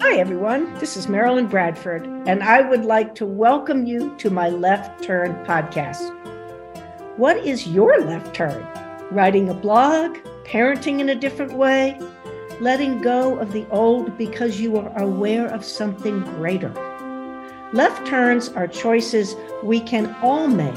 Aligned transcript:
Hi, 0.00 0.16
everyone. 0.16 0.72
This 0.74 0.96
is 0.96 1.08
Marilyn 1.08 1.48
Bradford, 1.48 2.06
and 2.28 2.40
I 2.40 2.60
would 2.60 2.84
like 2.84 3.16
to 3.16 3.26
welcome 3.26 3.84
you 3.84 4.14
to 4.18 4.30
my 4.30 4.48
Left 4.48 5.02
Turn 5.02 5.44
podcast. 5.44 6.14
What 7.16 7.36
is 7.38 7.66
your 7.66 8.00
left 8.02 8.32
turn? 8.32 8.64
Writing 9.10 9.48
a 9.48 9.54
blog, 9.54 10.16
parenting 10.44 11.00
in 11.00 11.08
a 11.08 11.16
different 11.16 11.52
way, 11.52 12.00
letting 12.60 13.02
go 13.02 13.40
of 13.40 13.52
the 13.52 13.66
old 13.70 14.16
because 14.16 14.60
you 14.60 14.78
are 14.78 14.96
aware 14.96 15.48
of 15.48 15.64
something 15.64 16.20
greater. 16.20 16.70
Left 17.72 18.06
turns 18.06 18.50
are 18.50 18.68
choices 18.68 19.34
we 19.64 19.80
can 19.80 20.14
all 20.22 20.46
make. 20.46 20.74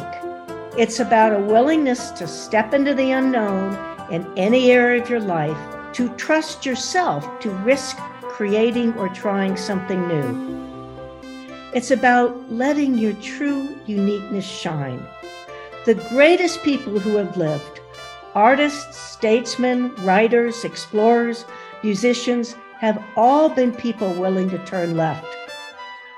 It's 0.80 1.00
about 1.00 1.40
a 1.40 1.46
willingness 1.46 2.10
to 2.12 2.28
step 2.28 2.74
into 2.74 2.96
the 2.96 3.12
unknown 3.12 3.78
in 4.12 4.28
any 4.36 4.72
area 4.72 5.00
of 5.00 5.12
your 5.12 5.20
life, 5.20 5.94
to 5.94 6.10
trust 6.16 6.66
yourself, 6.66 7.40
to 7.42 7.52
risk 7.52 7.98
creating 8.32 8.94
or 8.98 9.10
trying 9.10 9.58
something 9.58 10.08
new. 10.08 10.62
It's 11.74 11.92
about 11.92 12.52
letting 12.52 12.98
your 12.98 13.14
true 13.14 13.78
uniqueness 13.86 14.46
shine. 14.46 15.06
The 15.86 15.96
greatest 16.10 16.64
people 16.64 17.00
who 17.00 17.16
have 17.16 17.38
lived 17.38 17.80
artists, 18.34 18.98
statesmen, 18.98 19.94
writers, 20.04 20.64
explorers, 20.64 21.46
musicians 21.84 22.56
have 22.80 23.04
all 23.16 23.50
been 23.50 23.72
people 23.72 24.14
willing 24.14 24.50
to 24.50 24.66
turn 24.66 24.98
left. 24.98 25.26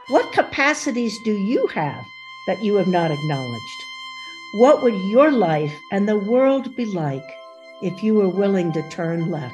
What 0.10 0.34
capacities 0.34 1.18
do 1.24 1.32
you 1.32 1.68
have 1.68 2.06
that 2.48 2.64
you 2.64 2.76
have 2.76 2.88
not 2.88 3.12
acknowledged? 3.12 3.84
What 4.54 4.84
would 4.84 4.96
your 5.12 5.32
life 5.32 5.74
and 5.92 6.08
the 6.08 6.18
world 6.18 6.76
be 6.76 6.86
like 6.86 7.26
if 7.82 8.04
you 8.04 8.16
were 8.16 8.30
willing 8.30 8.72
to 8.74 8.90
turn 8.90 9.32
left? 9.32 9.54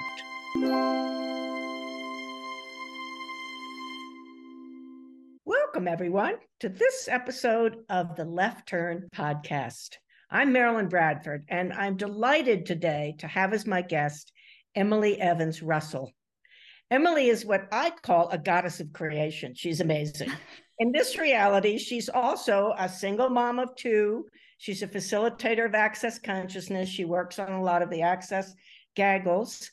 Welcome, 5.79 5.93
everyone, 5.93 6.33
to 6.59 6.67
this 6.67 7.07
episode 7.09 7.85
of 7.87 8.17
the 8.17 8.25
Left 8.25 8.67
Turn 8.67 9.07
podcast. 9.15 9.95
I'm 10.29 10.51
Marilyn 10.51 10.89
Bradford, 10.89 11.45
and 11.47 11.71
I'm 11.71 11.95
delighted 11.95 12.65
today 12.65 13.15
to 13.19 13.27
have 13.27 13.53
as 13.53 13.65
my 13.65 13.81
guest 13.81 14.33
Emily 14.75 15.21
Evans 15.21 15.63
Russell. 15.63 16.11
Emily 16.91 17.29
is 17.29 17.45
what 17.45 17.69
I 17.71 17.91
call 17.91 18.27
a 18.27 18.37
goddess 18.37 18.81
of 18.81 18.91
creation. 18.91 19.53
She's 19.55 19.79
amazing. 19.79 20.29
In 20.79 20.91
this 20.91 21.17
reality, 21.17 21.77
she's 21.77 22.09
also 22.09 22.73
a 22.77 22.89
single 22.89 23.29
mom 23.29 23.57
of 23.57 23.73
two. 23.77 24.25
She's 24.57 24.83
a 24.83 24.87
facilitator 24.87 25.65
of 25.65 25.75
access 25.75 26.19
consciousness. 26.19 26.89
She 26.89 27.05
works 27.05 27.39
on 27.39 27.53
a 27.53 27.63
lot 27.63 27.81
of 27.81 27.89
the 27.89 28.01
access 28.01 28.53
gaggles. 28.97 29.71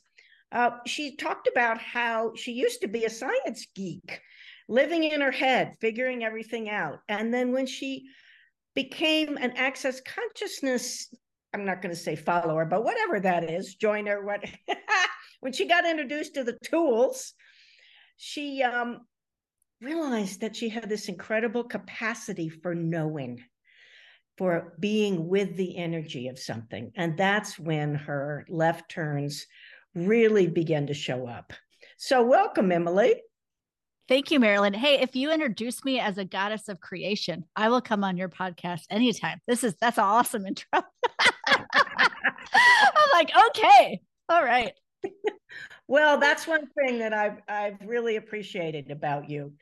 Uh, 0.53 0.71
she 0.87 1.17
talked 1.17 1.49
about 1.49 1.79
how 1.79 2.33
she 2.37 2.53
used 2.53 2.81
to 2.83 2.87
be 2.87 3.05
a 3.05 3.11
science 3.11 3.67
geek, 3.75 4.21
living 4.69 5.05
in 5.05 5.21
her 5.21 5.31
head, 5.31 5.75
figuring 5.81 6.25
everything 6.25 6.69
out. 6.69 6.99
And 7.09 7.33
then 7.33 7.53
when 7.53 7.67
she 7.67 8.07
became 8.75 9.37
an 9.37 9.53
access 9.57 10.01
consciousness, 10.01 11.13
I'm 11.55 11.65
not 11.65 11.81
going 11.81 11.95
to 11.95 12.01
say 12.01 12.17
follower, 12.17 12.65
but 12.65 12.85
whatever 12.85 13.21
that 13.21 13.51
is, 13.51 13.75
joiner, 13.77 14.25
what 14.25 14.45
when 15.41 15.53
she 15.53 15.67
got 15.67 15.87
introduced 15.87 16.35
to 16.35 16.45
the 16.45 16.59
tools, 16.65 17.33
she 18.17 18.63
um, 18.63 19.01
realized 19.81 20.41
that 20.41 20.57
she 20.57 20.69
had 20.69 20.89
this 20.89 21.09
incredible 21.09 21.65
capacity 21.65 22.49
for 22.49 22.75
knowing, 22.75 23.43
for 24.37 24.75
being 24.81 25.29
with 25.29 25.57
the 25.57 25.77
energy 25.77 26.29
of 26.29 26.39
something. 26.39 26.91
And 26.97 27.17
that's 27.17 27.59
when 27.59 27.95
her 27.95 28.45
left 28.49 28.91
turns 28.91 29.47
really 29.95 30.47
began 30.47 30.89
to 30.89 30.95
show 30.95 31.27
up. 31.27 31.53
So, 31.99 32.23
welcome, 32.25 32.73
Emily. 32.73 33.23
Thank 34.09 34.31
you, 34.31 34.39
Marilyn. 34.39 34.73
Hey, 34.73 35.01
if 35.01 35.17
you 35.17 35.33
introduce 35.33 35.85
me 35.85 35.99
as 35.99 36.17
a 36.17 36.25
goddess 36.25 36.69
of 36.69 36.81
creation, 36.81 37.45
I 37.57 37.69
will 37.69 37.81
come 37.81 38.05
on 38.05 38.17
your 38.17 38.29
podcast 38.29 38.83
anytime. 38.89 39.41
This 39.49 39.65
is 39.65 39.75
that's 39.81 39.99
an 39.99 40.05
awesome 40.05 40.47
intro. 40.47 40.67
I'm 40.73 40.83
like, 43.13 43.31
okay, 43.49 44.01
all 44.29 44.45
right. 44.45 44.73
well, 45.89 46.21
that's 46.21 46.47
one 46.47 46.69
thing 46.79 47.01
that 47.01 47.13
I've 47.13 47.39
I've 47.49 47.79
really 47.85 48.15
appreciated 48.17 48.93
about 48.93 49.29
you. 49.29 49.55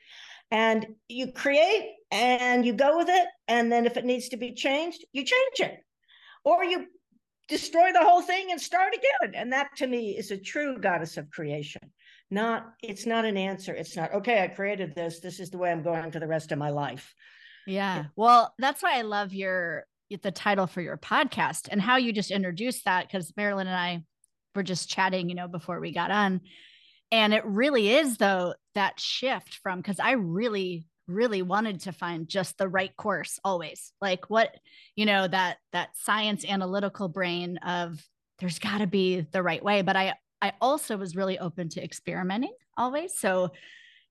And 0.51 0.87
you 1.09 1.33
create 1.33 1.95
and 2.11 2.67
you 2.67 2.75
go 2.75 2.99
with 2.99 3.09
it. 3.09 3.27
And 3.49 3.73
then 3.73 3.87
if 3.87 3.97
it 3.97 4.05
needs 4.05 4.29
to 4.29 4.37
be 4.37 4.53
changed, 4.53 5.05
you 5.13 5.25
change 5.25 5.61
it. 5.61 5.79
Or 6.45 6.63
you 6.63 6.87
destroy 7.49 7.93
the 7.93 8.05
whole 8.05 8.23
thing 8.23 8.51
and 8.51 8.61
start 8.61 8.95
again. 8.95 9.35
And 9.35 9.53
that 9.53 9.69
to 9.77 9.87
me 9.87 10.17
is 10.17 10.31
a 10.31 10.37
true 10.37 10.79
goddess 10.79 11.17
of 11.17 11.31
creation. 11.31 11.83
Not, 12.31 12.67
it's 12.83 13.07
not 13.07 13.25
an 13.25 13.37
answer. 13.37 13.75
It's 13.75 13.97
not, 13.97 14.15
okay, 14.15 14.43
I 14.43 14.49
created 14.49 14.95
this. 14.95 15.21
This 15.21 15.41
is 15.41 15.51
the 15.51 15.59
way 15.59 15.71
I'm 15.71 15.83
going 15.83 16.11
for 16.11 16.21
the 16.21 16.27
rest 16.27 16.53
of 16.53 16.59
my 16.59 16.71
life. 16.71 17.15
Yeah. 17.67 18.05
Well, 18.17 18.55
that's 18.59 18.83
why 18.83 18.99
I 18.99 19.03
love 19.03 19.33
your 19.33 19.85
the 20.23 20.31
title 20.31 20.69
for 20.69 20.81
your 20.81 20.97
podcast 20.97 21.67
and 21.69 21.81
how 21.81 21.97
you 21.97 22.13
just 22.13 22.31
introduced 22.31 22.85
that 22.85 23.09
because 23.09 23.33
Marilyn 23.37 23.67
and 23.67 23.77
I 23.77 24.05
were 24.55 24.63
just 24.63 24.89
chatting, 24.89 25.29
you 25.29 25.35
know, 25.35 25.49
before 25.49 25.81
we 25.81 25.93
got 25.93 26.13
on. 26.13 26.41
And 27.11 27.35
it 27.35 27.45
really 27.45 27.91
is 27.91 28.17
though 28.19 28.55
that 28.75 29.01
shift 29.01 29.59
from 29.63 29.81
because 29.81 29.99
I 29.99 30.13
really 30.13 30.87
really 31.07 31.43
wanted 31.43 31.81
to 31.81 31.93
find 31.93 32.29
just 32.29 32.59
the 32.59 32.69
right 32.69 32.97
course 32.97 33.39
always. 33.45 33.93
Like 34.01 34.31
what 34.31 34.55
you 34.97 35.07
know 35.07 35.27
that 35.27 35.59
that 35.73 35.91
science 35.95 36.45
analytical 36.45 37.09
brain 37.09 37.59
of 37.59 38.03
there's 38.39 38.59
got 38.59 38.79
to 38.79 38.87
be 38.87 39.21
the 39.21 39.43
right 39.43 39.63
way. 39.63 39.83
But 39.83 39.97
i 39.97 40.15
i 40.41 40.53
also 40.61 40.97
was 40.97 41.17
really 41.17 41.39
open 41.39 41.69
to 41.71 41.83
experimenting 41.83 42.55
always. 42.77 43.19
So 43.19 43.51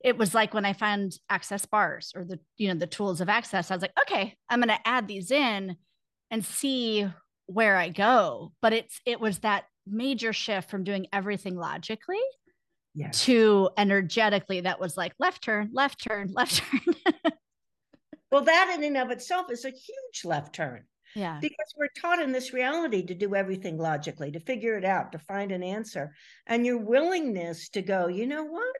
it 0.04 0.18
was 0.18 0.34
like 0.34 0.54
when 0.54 0.66
i 0.66 0.74
found 0.74 1.18
access 1.30 1.66
bars 1.66 2.12
or 2.16 2.26
the 2.26 2.40
you 2.58 2.68
know 2.68 2.80
the 2.80 2.88
tools 2.88 3.22
of 3.22 3.30
access 3.30 3.72
i 3.72 3.74
was 3.76 3.82
like 3.82 3.98
okay 4.02 4.36
i'm 4.50 4.60
going 4.60 4.68
to 4.68 4.88
add 4.88 5.08
these 5.08 5.32
in 5.32 5.78
and 6.30 6.44
see 6.44 7.08
where 7.46 7.78
i 7.78 7.90
go. 7.90 8.52
But 8.62 8.74
it's 8.74 9.02
it 9.06 9.20
was 9.20 9.40
that 9.40 9.66
major 9.88 10.34
shift 10.34 10.70
from 10.70 10.84
doing 10.84 11.08
everything 11.12 11.56
logically 11.58 12.22
yes. 12.94 13.24
to 13.26 13.70
energetically 13.78 14.62
that 14.62 14.80
was 14.80 14.98
like 14.98 15.14
left 15.20 15.44
turn, 15.44 15.70
left 15.74 16.04
turn, 16.04 16.32
left 16.34 16.58
turn. 16.58 16.96
well, 18.32 18.44
that 18.44 18.74
in 18.76 18.84
and 18.84 18.98
of 18.98 19.12
itself 19.12 19.52
is 19.52 19.66
a 19.66 19.70
huge 19.70 20.26
left 20.26 20.54
turn. 20.54 20.84
Yeah. 21.16 21.40
Because 21.40 21.74
we're 21.78 21.90
taught 22.00 22.22
in 22.22 22.32
this 22.32 22.54
reality 22.54 23.06
to 23.06 23.14
do 23.14 23.36
everything 23.36 23.78
logically, 23.78 24.32
to 24.32 24.40
figure 24.40 24.78
it 24.78 24.86
out, 24.86 25.12
to 25.12 25.20
find 25.20 25.52
an 25.52 25.62
answer. 25.62 26.16
And 26.48 26.66
your 26.66 26.80
willingness 26.80 27.70
to 27.70 27.82
go, 27.82 28.08
you 28.08 28.26
know 28.26 28.44
what? 28.44 28.76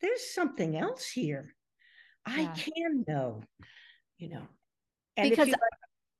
There's 0.00 0.32
something 0.32 0.76
else 0.76 1.08
here. 1.08 1.54
I 2.24 2.46
can 2.56 3.04
know, 3.06 3.42
you 4.18 4.28
know. 4.28 4.42
And 5.16 5.30
because, 5.30 5.48
like, 5.48 5.58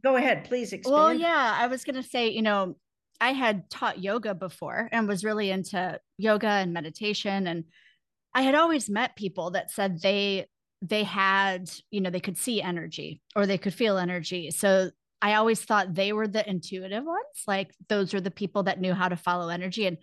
go 0.03 0.17
ahead, 0.17 0.45
please 0.45 0.73
expand. 0.73 0.95
Well, 0.95 1.15
yeah, 1.15 1.57
I 1.59 1.67
was 1.67 1.85
going 1.85 1.97
to 1.97 2.09
say, 2.09 2.29
you 2.29 2.43
know, 2.43 2.77
I 3.21 3.33
had 3.33 3.69
taught 3.71 4.03
yoga 4.03 4.35
before 4.35 4.89
and 4.93 5.09
was 5.09 5.25
really 5.25 5.51
into 5.51 5.99
yoga 6.19 6.49
and 6.49 6.73
meditation 6.73 7.47
and 7.47 7.65
I 8.35 8.43
had 8.43 8.55
always 8.55 8.91
met 8.91 9.17
people 9.17 9.53
that 9.53 9.71
said 9.71 10.01
they 10.03 10.47
they 10.83 11.05
had, 11.05 11.71
you 11.91 12.03
know, 12.03 12.11
they 12.11 12.21
could 12.21 12.37
see 12.37 12.61
energy 12.61 13.23
or 13.35 13.47
they 13.47 13.57
could 13.57 13.73
feel 13.73 13.97
energy. 13.97 14.51
So 14.51 14.91
I 15.23 15.35
always 15.35 15.63
thought 15.63 15.95
they 15.95 16.13
were 16.13 16.29
the 16.29 16.49
intuitive 16.49 17.05
ones, 17.05 17.43
like 17.47 17.75
those 17.89 18.13
are 18.13 18.21
the 18.21 18.31
people 18.31 18.65
that 18.65 18.81
knew 18.81 18.93
how 18.93 19.09
to 19.09 19.17
follow 19.17 19.49
energy 19.49 19.87
and 19.87 19.97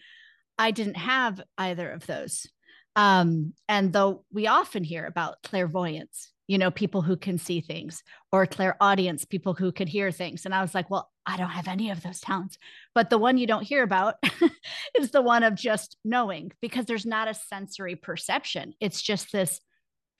I 0.57 0.71
didn't 0.71 0.97
have 0.97 1.41
either 1.59 1.91
of 1.91 2.07
those. 2.07 2.47
Um, 2.95 3.53
and 3.69 3.93
though 3.93 4.25
we 4.31 4.47
often 4.47 4.83
hear 4.83 5.05
about 5.05 5.41
clairvoyance, 5.43 6.32
you 6.47 6.57
know, 6.57 6.71
people 6.71 7.01
who 7.01 7.15
can 7.15 7.37
see 7.37 7.61
things 7.61 8.03
or 8.31 8.45
clairaudience, 8.45 9.25
people 9.25 9.53
who 9.53 9.71
could 9.71 9.87
hear 9.87 10.11
things. 10.11 10.45
And 10.45 10.53
I 10.53 10.61
was 10.61 10.75
like, 10.75 10.89
well, 10.89 11.09
I 11.25 11.37
don't 11.37 11.49
have 11.49 11.67
any 11.67 11.89
of 11.89 12.03
those 12.03 12.19
talents. 12.19 12.57
But 12.93 13.09
the 13.09 13.17
one 13.17 13.37
you 13.37 13.47
don't 13.47 13.63
hear 13.63 13.83
about 13.83 14.15
is 14.99 15.11
the 15.11 15.21
one 15.21 15.43
of 15.43 15.55
just 15.55 15.97
knowing 16.03 16.51
because 16.61 16.85
there's 16.85 17.05
not 17.05 17.29
a 17.29 17.33
sensory 17.33 17.95
perception. 17.95 18.73
It's 18.79 19.01
just 19.01 19.31
this 19.31 19.59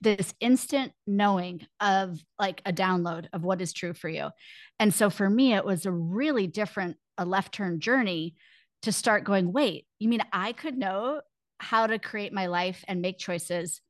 this 0.01 0.33
instant 0.41 0.91
knowing 1.07 1.65
of 1.79 2.19
like 2.37 2.61
a 2.65 2.73
download 2.73 3.27
of 3.31 3.43
what 3.43 3.61
is 3.61 3.71
true 3.71 3.93
for 3.93 4.09
you. 4.09 4.29
And 4.77 4.93
so 4.93 5.09
for 5.09 5.29
me 5.29 5.53
it 5.53 5.63
was 5.63 5.85
a 5.85 5.91
really 5.91 6.45
different 6.45 6.97
a 7.17 7.23
left 7.23 7.53
turn 7.53 7.79
journey 7.79 8.35
to 8.81 8.91
start 8.91 9.23
going, 9.23 9.53
wait, 9.53 9.85
you 9.99 10.09
mean 10.09 10.21
I 10.33 10.51
could 10.51 10.77
know 10.77 11.21
how 11.59 11.87
to 11.87 11.99
create 11.99 12.33
my 12.33 12.47
life 12.47 12.83
and 12.87 13.01
make 13.01 13.17
choices 13.17 13.81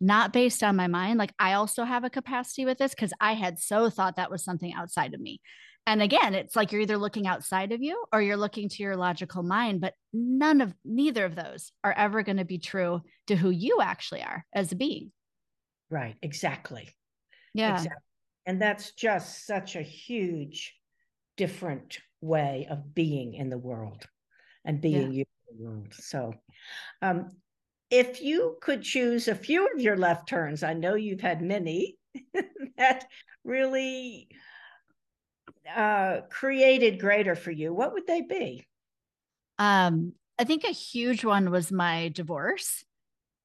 not 0.00 0.32
based 0.32 0.62
on 0.62 0.76
my 0.76 0.86
mind. 0.86 1.18
Like 1.18 1.34
I 1.38 1.54
also 1.54 1.84
have 1.84 2.04
a 2.04 2.10
capacity 2.10 2.64
with 2.64 2.78
this 2.78 2.94
because 2.94 3.12
I 3.20 3.34
had 3.34 3.58
so 3.58 3.90
thought 3.90 4.16
that 4.16 4.30
was 4.30 4.42
something 4.42 4.72
outside 4.72 5.14
of 5.14 5.20
me. 5.20 5.40
And 5.86 6.02
again, 6.02 6.34
it's 6.34 6.56
like 6.56 6.72
you're 6.72 6.82
either 6.82 6.98
looking 6.98 7.26
outside 7.26 7.72
of 7.72 7.82
you 7.82 8.04
or 8.12 8.20
you're 8.20 8.36
looking 8.36 8.68
to 8.68 8.82
your 8.82 8.96
logical 8.96 9.42
mind, 9.42 9.80
but 9.80 9.94
none 10.12 10.60
of 10.60 10.74
neither 10.84 11.24
of 11.24 11.34
those 11.34 11.72
are 11.82 11.92
ever 11.92 12.22
going 12.22 12.36
to 12.36 12.44
be 12.44 12.58
true 12.58 13.00
to 13.26 13.36
who 13.36 13.50
you 13.50 13.78
actually 13.80 14.22
are 14.22 14.44
as 14.54 14.72
a 14.72 14.76
being. 14.76 15.10
Right, 15.90 16.16
exactly. 16.22 16.88
Yeah. 17.54 17.74
Exactly. 17.74 18.02
And 18.46 18.60
that's 18.60 18.92
just 18.92 19.46
such 19.46 19.76
a 19.76 19.82
huge 19.82 20.74
different 21.36 21.98
way 22.20 22.66
of 22.70 22.94
being 22.94 23.34
in 23.34 23.48
the 23.50 23.58
world 23.58 24.04
and 24.64 24.80
being 24.80 25.12
yeah. 25.12 25.18
you 25.18 25.24
in 25.50 25.58
the 25.58 25.64
world. 25.64 25.94
So 25.94 26.34
um 27.02 27.30
if 27.90 28.22
you 28.22 28.56
could 28.60 28.82
choose 28.82 29.28
a 29.28 29.34
few 29.34 29.66
of 29.74 29.80
your 29.80 29.96
left 29.96 30.28
turns, 30.28 30.62
I 30.62 30.74
know 30.74 30.94
you've 30.94 31.20
had 31.20 31.42
many 31.42 31.96
that 32.78 33.06
really 33.44 34.28
uh, 35.74 36.20
created 36.30 37.00
greater 37.00 37.34
for 37.34 37.50
you, 37.50 37.72
what 37.72 37.92
would 37.92 38.06
they 38.06 38.22
be? 38.22 38.64
Um, 39.58 40.12
I 40.38 40.44
think 40.44 40.64
a 40.64 40.68
huge 40.68 41.24
one 41.24 41.50
was 41.50 41.70
my 41.70 42.08
divorce, 42.08 42.84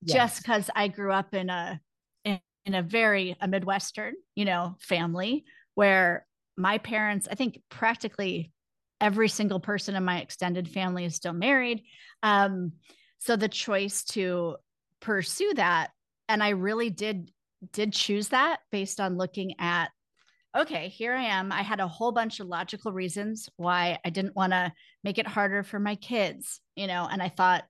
yes. 0.02 0.16
just 0.16 0.42
because 0.42 0.70
I 0.76 0.88
grew 0.88 1.12
up 1.12 1.34
in 1.34 1.50
a 1.50 1.82
in, 2.24 2.40
in 2.66 2.76
a 2.76 2.82
very 2.82 3.36
a 3.42 3.48
Midwestern, 3.48 4.14
you 4.36 4.46
know, 4.46 4.76
family 4.80 5.44
where 5.74 6.26
my 6.58 6.78
parents, 6.78 7.28
I 7.30 7.36
think 7.36 7.60
practically 7.70 8.52
every 9.02 9.28
single 9.28 9.60
person 9.60 9.96
in 9.96 10.06
my 10.06 10.22
extended 10.22 10.70
family 10.70 11.04
is 11.04 11.16
still 11.16 11.34
married. 11.34 11.84
Um, 12.24 12.72
so 13.20 13.36
the 13.36 13.50
choice 13.50 14.04
to 14.06 14.58
pursue 15.02 15.54
that, 15.56 15.92
and 16.28 16.44
I 16.44 16.50
really 16.50 16.90
did 16.90 17.32
did 17.72 17.94
choose 17.94 18.30
that 18.30 18.60
based 18.72 19.00
on 19.00 19.18
looking 19.18 19.60
at 19.60 19.90
okay, 20.56 20.88
here 20.88 21.14
I 21.14 21.24
am. 21.24 21.52
I 21.52 21.64
had 21.64 21.82
a 21.82 21.88
whole 21.88 22.14
bunch 22.14 22.40
of 22.40 22.48
logical 22.48 22.94
reasons 22.94 23.50
why 23.58 24.00
I 24.06 24.10
didn't 24.10 24.36
want 24.36 24.54
to 24.54 24.72
make 25.04 25.18
it 25.18 25.28
harder 25.28 25.64
for 25.64 25.80
my 25.80 25.96
kids, 25.96 26.62
you 26.76 26.88
know, 26.88 27.08
and 27.12 27.22
I 27.22 27.30
thought 27.30 27.66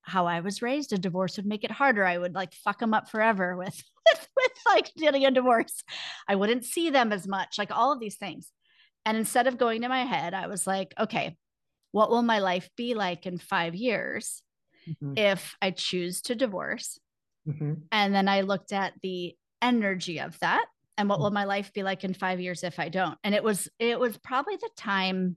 how 0.00 0.26
I 0.26 0.40
was 0.40 0.62
raised, 0.62 0.92
a 0.92 0.98
divorce 0.98 1.36
would 1.36 1.46
make 1.46 1.64
it 1.64 1.70
harder. 1.70 2.04
I 2.04 2.16
would 2.16 2.34
like 2.34 2.54
fuck 2.54 2.78
them 2.78 2.94
up 2.94 3.10
forever 3.10 3.56
with, 3.58 3.82
with, 4.06 4.28
with 4.36 4.52
like 4.66 4.94
getting 4.96 5.26
a 5.26 5.30
divorce. 5.30 5.82
I 6.26 6.36
wouldn't 6.36 6.64
see 6.64 6.90
them 6.90 7.12
as 7.12 7.26
much, 7.26 7.58
like 7.58 7.70
all 7.70 7.92
of 7.92 8.00
these 8.00 8.16
things. 8.16 8.50
And 9.04 9.16
instead 9.16 9.46
of 9.46 9.58
going 9.58 9.82
to 9.82 9.88
my 9.88 10.04
head, 10.04 10.32
I 10.32 10.46
was 10.46 10.66
like, 10.66 10.94
okay, 10.98 11.36
what 11.92 12.10
will 12.10 12.22
my 12.22 12.38
life 12.38 12.68
be 12.76 12.94
like 12.94 13.26
in 13.26 13.38
five 13.38 13.74
years 13.74 14.42
mm-hmm. 14.88 15.14
if 15.16 15.56
I 15.60 15.70
choose 15.70 16.22
to 16.22 16.34
divorce? 16.34 16.98
Mm-hmm. 17.48 17.74
And 17.92 18.14
then 18.14 18.28
I 18.28 18.42
looked 18.42 18.72
at 18.72 18.94
the 19.02 19.36
energy 19.62 20.20
of 20.20 20.38
that 20.40 20.66
and 20.96 21.08
what 21.08 21.20
will 21.20 21.30
mm. 21.30 21.34
my 21.34 21.44
life 21.44 21.72
be 21.72 21.82
like 21.82 22.04
in 22.04 22.14
5 22.14 22.40
years 22.40 22.62
if 22.62 22.78
I 22.78 22.88
don't 22.88 23.18
and 23.24 23.34
it 23.34 23.42
was 23.42 23.68
it 23.78 23.98
was 23.98 24.16
probably 24.18 24.56
the 24.56 24.70
time 24.76 25.36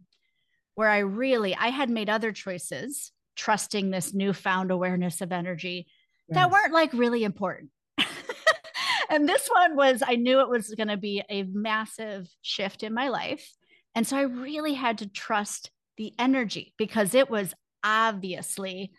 where 0.75 0.89
I 0.89 0.99
really 0.99 1.55
I 1.55 1.67
had 1.67 1.89
made 1.89 2.09
other 2.09 2.31
choices 2.31 3.11
trusting 3.35 3.89
this 3.89 4.13
newfound 4.13 4.71
awareness 4.71 5.21
of 5.21 5.31
energy 5.31 5.87
yes. 6.27 6.35
that 6.35 6.51
weren't 6.51 6.73
like 6.73 6.91
really 6.93 7.23
important 7.23 7.71
and 9.09 9.27
this 9.27 9.47
one 9.47 9.75
was 9.75 10.03
I 10.05 10.15
knew 10.15 10.41
it 10.41 10.49
was 10.49 10.73
going 10.75 10.89
to 10.89 10.97
be 10.97 11.23
a 11.29 11.43
massive 11.43 12.27
shift 12.41 12.83
in 12.83 12.93
my 12.93 13.09
life 13.09 13.49
and 13.95 14.05
so 14.05 14.17
I 14.17 14.23
really 14.23 14.73
had 14.73 14.99
to 14.99 15.09
trust 15.09 15.71
the 15.97 16.13
energy 16.19 16.73
because 16.77 17.13
it 17.13 17.29
was 17.29 17.53
obviously 17.83 18.91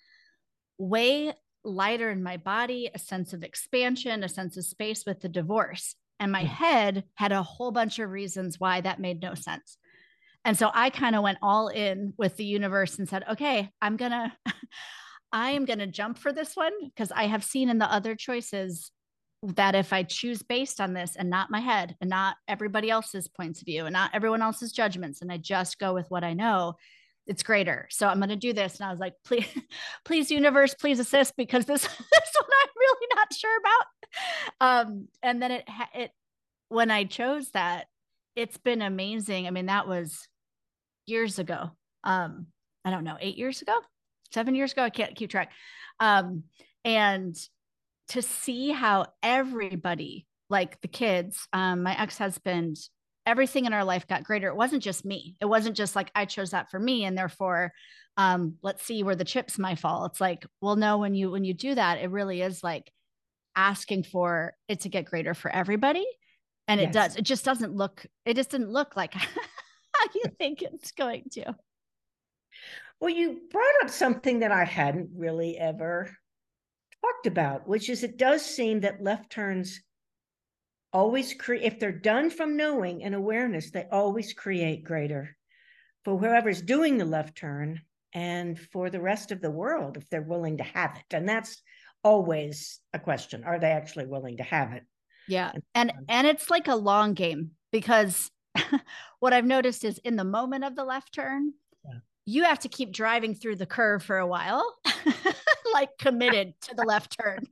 way 0.81 1.33
lighter 1.63 2.11
in 2.11 2.23
my 2.23 2.39
body, 2.39 2.91
a 2.95 2.99
sense 2.99 3.33
of 3.33 3.43
expansion, 3.43 4.25
a 4.25 4.29
sense 4.29 4.57
of 4.57 4.65
space 4.65 5.05
with 5.07 5.21
the 5.21 5.29
divorce. 5.29 5.95
And 6.19 6.33
my 6.33 6.43
hmm. 6.43 6.47
head 6.47 7.05
had 7.15 7.33
a 7.33 7.43
whole 7.43 7.71
bunch 7.71 7.99
of 7.99 8.11
reasons 8.11 8.59
why 8.59 8.81
that 8.81 9.01
made 9.01 9.21
no 9.21 9.35
sense. 9.35 9.77
And 10.45 10.59
so 10.59 10.71
I 10.73 10.89
kind 10.91 11.15
of 11.15 11.23
went 11.23 11.39
all 11.43 11.69
in 11.69 12.15
with 12.17 12.37
the 12.37 12.45
universe 12.45 12.99
and 12.99 13.09
said, 13.09 13.25
okay, 13.31 13.71
I'm 13.83 13.97
going 13.97 14.11
to, 14.13 14.33
I 15.33 15.51
am 15.51 15.67
going 15.67 15.81
to 15.81 15.87
jump 15.87 16.19
for 16.19 16.33
this 16.33 16.57
one 16.57 16.73
because 16.83 17.13
I 17.13 17.27
have 17.27 17.45
seen 17.45 17.69
in 17.69 17.79
the 17.79 17.93
other 17.93 18.15
choices 18.15 18.91
that 19.43 19.75
if 19.75 19.93
I 19.93 20.03
choose 20.03 20.43
based 20.43 20.81
on 20.81 20.93
this 20.93 21.17
and 21.17 21.31
not 21.31 21.51
my 21.51 21.61
head 21.61 21.97
and 22.01 22.11
not 22.11 22.37
everybody 22.47 22.91
else's 22.91 23.29
points 23.29 23.61
of 23.61 23.67
view 23.67 23.87
and 23.87 23.93
not 23.93 24.11
everyone 24.13 24.43
else's 24.43 24.73
judgments, 24.73 25.23
and 25.23 25.33
I 25.33 25.39
just 25.39 25.79
go 25.79 25.95
with 25.95 26.11
what 26.11 26.25
I 26.25 26.35
know, 26.35 26.75
it's 27.31 27.45
greater. 27.45 27.87
So 27.91 28.09
I'm 28.09 28.19
going 28.19 28.31
to 28.31 28.37
do 28.37 28.53
this. 28.53 28.81
And 28.81 28.89
I 28.89 28.91
was 28.91 28.99
like, 28.99 29.15
please, 29.25 29.47
please, 30.05 30.33
universe, 30.33 30.75
please 30.75 30.99
assist 30.99 31.37
because 31.37 31.65
this, 31.65 31.83
this 31.83 31.89
one 31.89 32.51
I'm 32.63 32.69
really 32.77 33.07
not 33.15 33.33
sure 33.33 33.59
about. 33.61 34.87
Um, 34.89 35.09
and 35.23 35.41
then 35.41 35.53
it, 35.53 35.65
it, 35.95 36.11
when 36.71 36.91
I 36.91 37.05
chose 37.05 37.51
that, 37.51 37.87
it's 38.35 38.57
been 38.57 38.83
amazing. 38.83 39.47
I 39.47 39.53
mean, 39.53 39.67
that 39.67 39.87
was 39.87 40.27
years 41.07 41.39
ago. 41.39 41.71
Um, 42.03 42.49
I 42.85 42.91
don't 42.91 43.05
know, 43.05 43.17
eight 43.21 43.39
years 43.39 43.63
ago, 43.63 43.75
seven 44.33 44.57
years 44.57 44.73
ago. 44.73 44.83
I 44.83 44.91
can't 44.91 45.15
keep 45.15 45.31
track. 45.31 45.53
Um, 46.01 46.45
and 46.85 47.37
to 48.09 48.23
see 48.23 48.71
how 48.73 49.07
everybody, 49.23 50.27
like 50.49 50.81
the 50.81 50.89
kids, 50.89 51.47
um, 51.53 51.85
my 51.85 52.01
ex 52.01 52.19
husband, 52.19 52.77
everything 53.27 53.67
in 53.67 53.73
our 53.73 53.85
life 53.85 54.07
got 54.07 54.25
greater. 54.25 54.49
It 54.49 54.57
wasn't 54.57 54.83
just 54.83 55.05
me. 55.05 55.37
It 55.41 55.47
wasn't 55.47 55.77
just 55.77 55.95
like 55.95 56.11
I 56.15 56.25
chose 56.25 56.51
that 56.51 56.71
for 56.71 56.79
me 56.79 57.05
and 57.05 57.17
therefore 57.17 57.73
um 58.17 58.55
let's 58.63 58.85
see 58.85 59.03
where 59.03 59.15
the 59.15 59.25
chips 59.25 59.59
might 59.59 59.79
fall. 59.79 60.05
It's 60.07 60.21
like, 60.21 60.47
well 60.61 60.77
no, 60.77 60.99
when 60.99 61.15
you 61.15 61.31
when 61.31 61.45
you 61.45 61.55
do 61.55 61.75
that, 61.75 61.99
it 61.99 62.11
really 62.11 62.43
is 62.43 62.63
like 62.63 62.91
asking 63.57 64.05
for 64.05 64.55
it 64.69 64.81
to 64.81 64.89
get 64.89 65.05
greater 65.05 65.35
for 65.35 65.51
everybody. 65.51 66.07
And 66.69 66.81
yes. 66.81 66.89
it 66.89 66.93
does. 66.93 67.17
It 67.17 67.23
just 67.23 67.45
doesn't 67.45 67.75
look 67.75 68.07
it 68.25 68.35
just 68.35 68.51
didn't 68.51 68.71
look 68.71 68.97
like 68.97 69.15
how 69.15 70.07
you 70.15 70.25
think 70.39 70.63
it's 70.63 70.93
going 70.93 71.25
to. 71.33 71.55
Well, 73.01 73.11
you 73.11 73.41
brought 73.51 73.83
up 73.83 73.91
something 73.91 74.41
that 74.41 74.53
I 74.53 74.65
hadn't 74.65 75.11
really 75.17 75.57
ever 75.57 76.15
talked 77.03 77.27
about, 77.27 77.67
which 77.67 77.89
is 77.89 78.03
it 78.03 78.19
does 78.19 78.45
seem 78.45 78.81
that 78.81 79.03
left 79.03 79.31
turns 79.31 79.81
always 80.93 81.35
create 81.35 81.65
if 81.65 81.79
they're 81.79 81.93
done 81.93 82.31
from 82.31 82.57
knowing 82.57 83.05
and 83.05 83.15
awareness 83.15 83.71
they 83.71 83.87
always 83.93 84.33
create 84.33 84.85
greater 84.85 85.37
for 86.05 86.19
whoever's 86.19 86.63
doing 86.63 86.99
the 86.99 87.05
left 87.05 87.37
turn 87.37 87.81
and 88.13 88.59
for 88.59 88.91
the 88.91 89.01
rest 89.01 89.31
of 89.31 89.41
the 89.41 89.51
world 89.51 89.97
if 89.97 90.09
they're 90.09 90.23
willing 90.23 90.57
to 90.59 90.65
have 90.65 90.97
it. 90.97 91.15
And 91.15 91.29
that's 91.29 91.63
always 92.03 92.81
a 92.93 92.99
question. 92.99 93.45
Are 93.45 93.59
they 93.59 93.71
actually 93.71 94.07
willing 94.07 94.39
to 94.39 94.43
have 94.43 94.73
it? 94.73 94.85
Yeah. 95.29 95.53
And 95.75 95.93
and 96.09 96.27
it's 96.27 96.51
like 96.51 96.69
a 96.69 96.75
long 96.75 97.15
game 97.15 97.53
because 97.71 98.31
what 99.21 99.33
i've 99.33 99.45
noticed 99.45 99.85
is 99.85 99.99
in 99.99 100.17
the 100.17 100.25
moment 100.25 100.65
of 100.65 100.75
the 100.75 100.85
left 100.85 101.13
turn. 101.13 101.53
You 102.31 102.45
have 102.45 102.61
to 102.61 102.69
keep 102.69 102.93
driving 102.93 103.35
through 103.35 103.57
the 103.57 103.67
curve 103.67 104.03
for 104.03 104.19
a 104.19 104.27
while 104.27 104.77
like 105.75 105.91
committed 105.99 106.55
to 106.61 106.75
the 106.75 106.85
left 106.85 107.17
turn. 107.21 107.47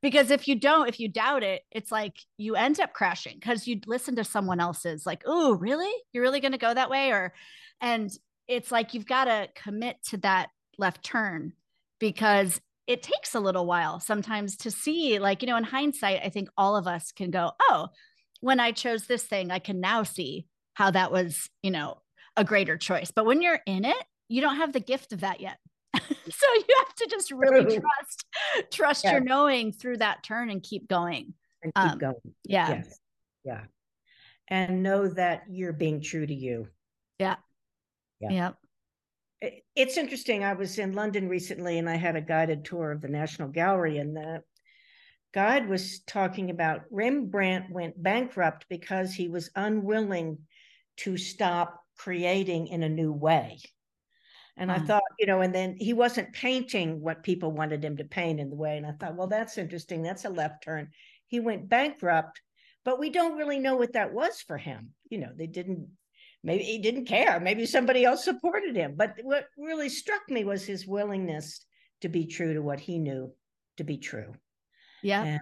Because 0.00 0.30
if 0.30 0.48
you 0.48 0.54
don't 0.54 0.88
if 0.88 0.98
you 0.98 1.08
doubt 1.08 1.42
it 1.42 1.62
it's 1.70 1.92
like 1.92 2.16
you 2.38 2.56
end 2.56 2.80
up 2.80 2.92
crashing 2.92 3.34
because 3.34 3.66
you 3.66 3.80
listen 3.86 4.16
to 4.16 4.24
someone 4.24 4.60
else's 4.60 5.04
like 5.04 5.22
oh 5.26 5.54
really? 5.54 5.92
You're 6.12 6.22
really 6.22 6.40
going 6.40 6.52
to 6.52 6.58
go 6.58 6.72
that 6.72 6.90
way? 6.90 7.10
Or 7.10 7.34
and 7.80 8.10
it's 8.48 8.72
like 8.72 8.94
you've 8.94 9.06
got 9.06 9.24
to 9.26 9.48
commit 9.54 9.96
to 10.08 10.16
that 10.18 10.48
left 10.78 11.04
turn 11.04 11.52
because 11.98 12.60
it 12.86 13.02
takes 13.02 13.34
a 13.34 13.40
little 13.40 13.66
while 13.66 14.00
sometimes 14.00 14.56
to 14.56 14.70
see 14.70 15.18
like 15.18 15.42
you 15.42 15.46
know 15.46 15.56
in 15.56 15.62
hindsight 15.62 16.20
i 16.24 16.28
think 16.28 16.48
all 16.56 16.74
of 16.74 16.88
us 16.88 17.12
can 17.12 17.30
go 17.30 17.52
oh 17.60 17.88
when 18.40 18.58
i 18.58 18.72
chose 18.72 19.06
this 19.06 19.22
thing 19.22 19.52
i 19.52 19.60
can 19.60 19.80
now 19.80 20.02
see 20.02 20.46
how 20.74 20.90
that 20.90 21.12
was 21.12 21.48
you 21.62 21.70
know 21.70 22.02
a 22.36 22.44
greater 22.44 22.76
choice. 22.76 23.10
But 23.10 23.26
when 23.26 23.42
you're 23.42 23.60
in 23.66 23.84
it 23.84 24.04
you 24.28 24.40
don't 24.40 24.56
have 24.56 24.72
the 24.72 24.80
gift 24.80 25.12
of 25.12 25.20
that 25.20 25.40
yet. 25.40 25.58
So 26.00 26.46
you 26.54 26.64
have 26.78 26.94
to 26.94 27.06
just 27.10 27.30
really 27.30 27.64
trust 27.80 28.24
trust 28.70 29.04
your 29.04 29.20
knowing 29.20 29.72
through 29.72 29.98
that 29.98 30.22
turn 30.22 30.50
and 30.50 30.62
keep 30.62 30.88
going. 30.88 31.34
And 31.62 31.74
keep 31.74 31.92
um, 31.92 31.98
going. 31.98 32.14
yeah. 32.44 32.68
Yes. 32.70 32.98
yeah. 33.44 33.60
And 34.48 34.82
know 34.82 35.08
that 35.08 35.44
you're 35.50 35.72
being 35.72 36.00
true 36.00 36.26
to 36.26 36.34
you. 36.34 36.68
Yeah. 37.18 37.36
Yeah. 38.20 38.52
It's 39.74 39.96
interesting 39.96 40.44
i 40.44 40.52
was 40.52 40.78
in 40.78 40.92
london 40.92 41.28
recently 41.28 41.78
and 41.78 41.90
i 41.90 41.96
had 41.96 42.14
a 42.14 42.20
guided 42.20 42.64
tour 42.64 42.92
of 42.92 43.00
the 43.00 43.08
national 43.08 43.48
gallery 43.48 43.98
and 43.98 44.16
the 44.16 44.42
guide 45.34 45.68
was 45.68 46.00
talking 46.06 46.50
about 46.50 46.82
rembrandt 46.92 47.68
went 47.72 48.00
bankrupt 48.00 48.66
because 48.68 49.12
he 49.12 49.26
was 49.26 49.50
unwilling 49.56 50.38
to 50.98 51.16
stop 51.16 51.80
creating 51.98 52.68
in 52.68 52.84
a 52.84 52.88
new 52.88 53.12
way 53.12 53.58
and 54.56 54.70
I 54.70 54.78
thought, 54.78 55.02
you 55.18 55.26
know, 55.26 55.40
and 55.40 55.54
then 55.54 55.76
he 55.78 55.92
wasn't 55.92 56.32
painting 56.32 57.00
what 57.00 57.22
people 57.22 57.52
wanted 57.52 57.84
him 57.84 57.96
to 57.96 58.04
paint 58.04 58.38
in 58.38 58.50
the 58.50 58.56
way. 58.56 58.76
And 58.76 58.86
I 58.86 58.92
thought, 58.92 59.16
well, 59.16 59.26
that's 59.26 59.56
interesting. 59.56 60.02
That's 60.02 60.24
a 60.24 60.30
left 60.30 60.62
turn. 60.62 60.90
He 61.26 61.40
went 61.40 61.68
bankrupt, 61.68 62.40
but 62.84 62.98
we 62.98 63.08
don't 63.10 63.38
really 63.38 63.58
know 63.58 63.76
what 63.76 63.94
that 63.94 64.12
was 64.12 64.42
for 64.42 64.58
him. 64.58 64.90
You 65.08 65.18
know, 65.18 65.30
they 65.34 65.46
didn't, 65.46 65.88
maybe 66.44 66.64
he 66.64 66.78
didn't 66.78 67.06
care. 67.06 67.40
Maybe 67.40 67.64
somebody 67.64 68.04
else 68.04 68.24
supported 68.24 68.76
him. 68.76 68.94
But 68.94 69.14
what 69.22 69.46
really 69.56 69.88
struck 69.88 70.22
me 70.28 70.44
was 70.44 70.64
his 70.64 70.86
willingness 70.86 71.64
to 72.02 72.08
be 72.08 72.26
true 72.26 72.52
to 72.52 72.62
what 72.62 72.80
he 72.80 72.98
knew 72.98 73.32
to 73.78 73.84
be 73.84 73.96
true. 73.96 74.34
Yeah. 75.02 75.24
And 75.24 75.40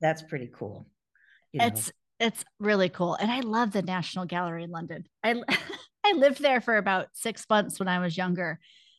that's 0.00 0.22
pretty 0.22 0.50
cool. 0.52 0.88
You 1.52 1.60
know? 1.60 1.66
It's, 1.66 1.92
it's 2.18 2.44
really 2.58 2.88
cool. 2.88 3.14
And 3.14 3.30
I 3.30 3.40
love 3.40 3.70
the 3.70 3.82
National 3.82 4.24
Gallery 4.24 4.64
in 4.64 4.70
London. 4.70 5.04
I 5.22 5.40
I 6.10 6.14
lived 6.16 6.40
there 6.42 6.60
for 6.60 6.76
about 6.76 7.08
six 7.12 7.44
months 7.48 7.78
when 7.78 7.88
I 7.88 8.00
was 8.00 8.16
younger, 8.16 8.58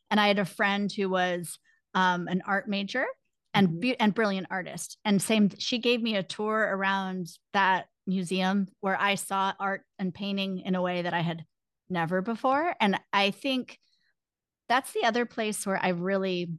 and 0.09 0.19
I 0.19 0.27
had 0.27 0.39
a 0.39 0.45
friend 0.45 0.91
who 0.91 1.09
was 1.09 1.59
um, 1.93 2.27
an 2.27 2.41
art 2.45 2.67
major 2.67 3.05
and 3.53 3.67
mm-hmm. 3.67 3.91
and 3.99 4.13
brilliant 4.13 4.47
artist. 4.49 4.97
And 5.03 5.21
same, 5.21 5.49
she 5.57 5.79
gave 5.79 6.01
me 6.01 6.15
a 6.15 6.23
tour 6.23 6.57
around 6.57 7.27
that 7.53 7.87
museum 8.07 8.67
where 8.79 8.99
I 8.99 9.15
saw 9.15 9.53
art 9.59 9.81
and 9.99 10.13
painting 10.13 10.59
in 10.59 10.75
a 10.75 10.81
way 10.81 11.01
that 11.01 11.13
I 11.13 11.21
had 11.21 11.45
never 11.89 12.21
before. 12.21 12.73
And 12.79 12.99
I 13.11 13.31
think 13.31 13.77
that's 14.69 14.93
the 14.93 15.03
other 15.03 15.25
place 15.25 15.65
where 15.65 15.79
I 15.81 15.89
really 15.89 16.49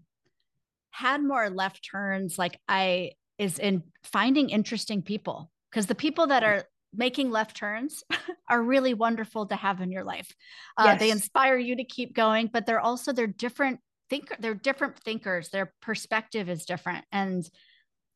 had 0.91 1.23
more 1.23 1.49
left 1.49 1.89
turns 1.91 2.39
like 2.39 2.61
I 2.69 3.13
is 3.39 3.59
in 3.59 3.83
finding 4.05 4.51
interesting 4.51 5.03
people 5.03 5.51
because 5.71 5.87
the 5.87 5.95
people 5.95 6.27
that 6.27 6.45
are 6.45 6.65
making 6.95 7.31
left 7.31 7.57
turns 7.57 8.05
are 8.49 8.63
really 8.63 8.95
wonderful 8.95 9.47
to 9.47 9.57
have 9.57 9.81
in 9.81 9.91
your 9.91 10.05
life. 10.05 10.35
Uh, 10.77 10.85
yes. 10.89 11.01
They 11.01 11.11
inspire 11.11 11.57
you 11.57 11.77
to 11.77 11.85
keep 11.85 12.15
going, 12.15 12.51
but 12.53 12.67
they're 12.67 12.81
also 12.81 13.13
they're 13.13 13.27
different 13.27 13.81
thinker. 14.11 14.37
They're 14.39 14.55
different 14.55 14.99
thinkers. 14.99 15.49
Their 15.49 15.73
perspective 15.81 16.49
is 16.49 16.65
different, 16.65 17.05
and 17.13 17.49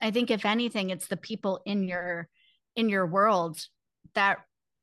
I 0.00 0.10
think 0.10 0.30
if 0.30 0.44
anything, 0.44 0.90
it's 0.90 1.06
the 1.06 1.16
people 1.16 1.60
in 1.64 1.84
your 1.84 2.28
in 2.74 2.88
your 2.88 3.06
world 3.06 3.58
that 4.14 4.38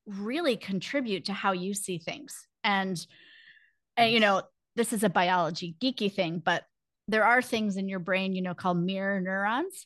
really 0.05 0.57
contribute 0.57 1.25
to 1.25 1.33
how 1.33 1.53
you 1.53 1.73
see 1.73 1.97
things. 1.97 2.47
And, 2.63 3.05
and 3.95 4.11
you 4.11 4.19
know, 4.19 4.41
this 4.75 4.91
is 4.91 5.03
a 5.03 5.09
biology 5.09 5.75
geeky 5.81 6.11
thing, 6.11 6.41
but 6.43 6.63
there 7.07 7.23
are 7.23 7.41
things 7.41 7.77
in 7.77 7.87
your 7.87 7.99
brain, 7.99 8.35
you 8.35 8.41
know, 8.41 8.53
called 8.53 8.79
mirror 8.79 9.21
neurons 9.21 9.85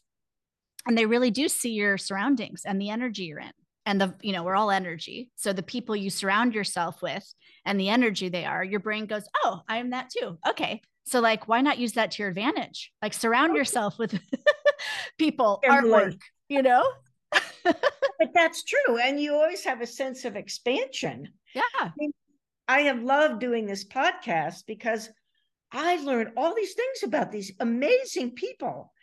and 0.88 0.98
they 0.98 1.06
really 1.06 1.30
do 1.30 1.48
see 1.48 1.72
your 1.72 1.98
surroundings 1.98 2.64
and 2.66 2.82
the 2.82 2.90
energy 2.90 3.24
you're 3.24 3.40
in 3.40 3.52
and 3.88 4.02
the 4.02 4.14
you 4.22 4.34
know 4.34 4.44
we're 4.44 4.56
all 4.56 4.70
energy. 4.70 5.32
So 5.36 5.54
the 5.54 5.64
people 5.64 5.96
you 5.96 6.12
surround 6.12 6.54
yourself 6.54 7.02
with 7.02 7.26
and 7.66 7.80
the 7.80 7.90
energy 7.90 8.30
they 8.30 8.46
are 8.46 8.64
your 8.64 8.82
brain 8.82 9.08
goes 9.08 9.24
oh 9.44 9.62
i 9.68 9.78
am 9.78 9.90
that 9.92 10.12
too. 10.16 10.38
Okay. 10.48 10.82
So 11.06 11.22
like 11.22 11.48
why 11.48 11.62
not 11.62 11.80
use 11.80 11.94
that 11.94 12.12
to 12.12 12.24
your 12.24 12.30
advantage? 12.30 12.92
Like 13.02 13.14
surround 13.14 13.52
okay. 13.52 13.60
yourself 13.60 13.98
with 13.98 14.20
people 15.18 15.64
artwork 15.68 16.20
you 16.50 16.62
know? 16.62 16.86
But 17.64 18.32
that's 18.34 18.64
true 18.64 18.98
and 18.98 19.20
you 19.20 19.34
always 19.34 19.64
have 19.64 19.82
a 19.82 19.88
sense 19.88 20.26
of 20.26 20.36
expansion. 20.36 21.30
Yeah. 21.54 21.62
I, 21.80 21.92
mean, 21.98 22.12
I 22.68 22.82
have 22.82 23.04
loved 23.04 23.40
doing 23.40 23.66
this 23.66 23.86
podcast 23.86 24.66
because 24.68 25.10
i 25.72 25.98
learned 25.98 26.32
all 26.38 26.56
these 26.56 26.74
things 26.74 27.04
about 27.04 27.30
these 27.30 27.52
amazing 27.60 28.32
people 28.32 28.94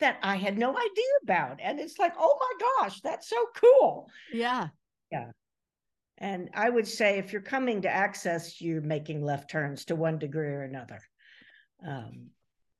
that 0.00 0.18
I 0.22 0.36
had 0.36 0.58
no 0.58 0.70
idea 0.70 1.12
about. 1.22 1.60
And 1.62 1.80
it's 1.80 1.98
like, 1.98 2.14
oh 2.18 2.38
my 2.40 2.84
gosh, 2.84 3.00
that's 3.00 3.28
so 3.28 3.46
cool. 3.54 4.10
Yeah. 4.32 4.68
Yeah. 5.10 5.30
And 6.18 6.50
I 6.54 6.68
would 6.68 6.88
say 6.88 7.18
if 7.18 7.32
you're 7.32 7.42
coming 7.42 7.82
to 7.82 7.90
access, 7.90 8.60
you're 8.60 8.80
making 8.80 9.22
left 9.22 9.50
turns 9.50 9.84
to 9.86 9.96
one 9.96 10.18
degree 10.18 10.48
or 10.48 10.62
another. 10.62 11.00
Um, 11.86 12.28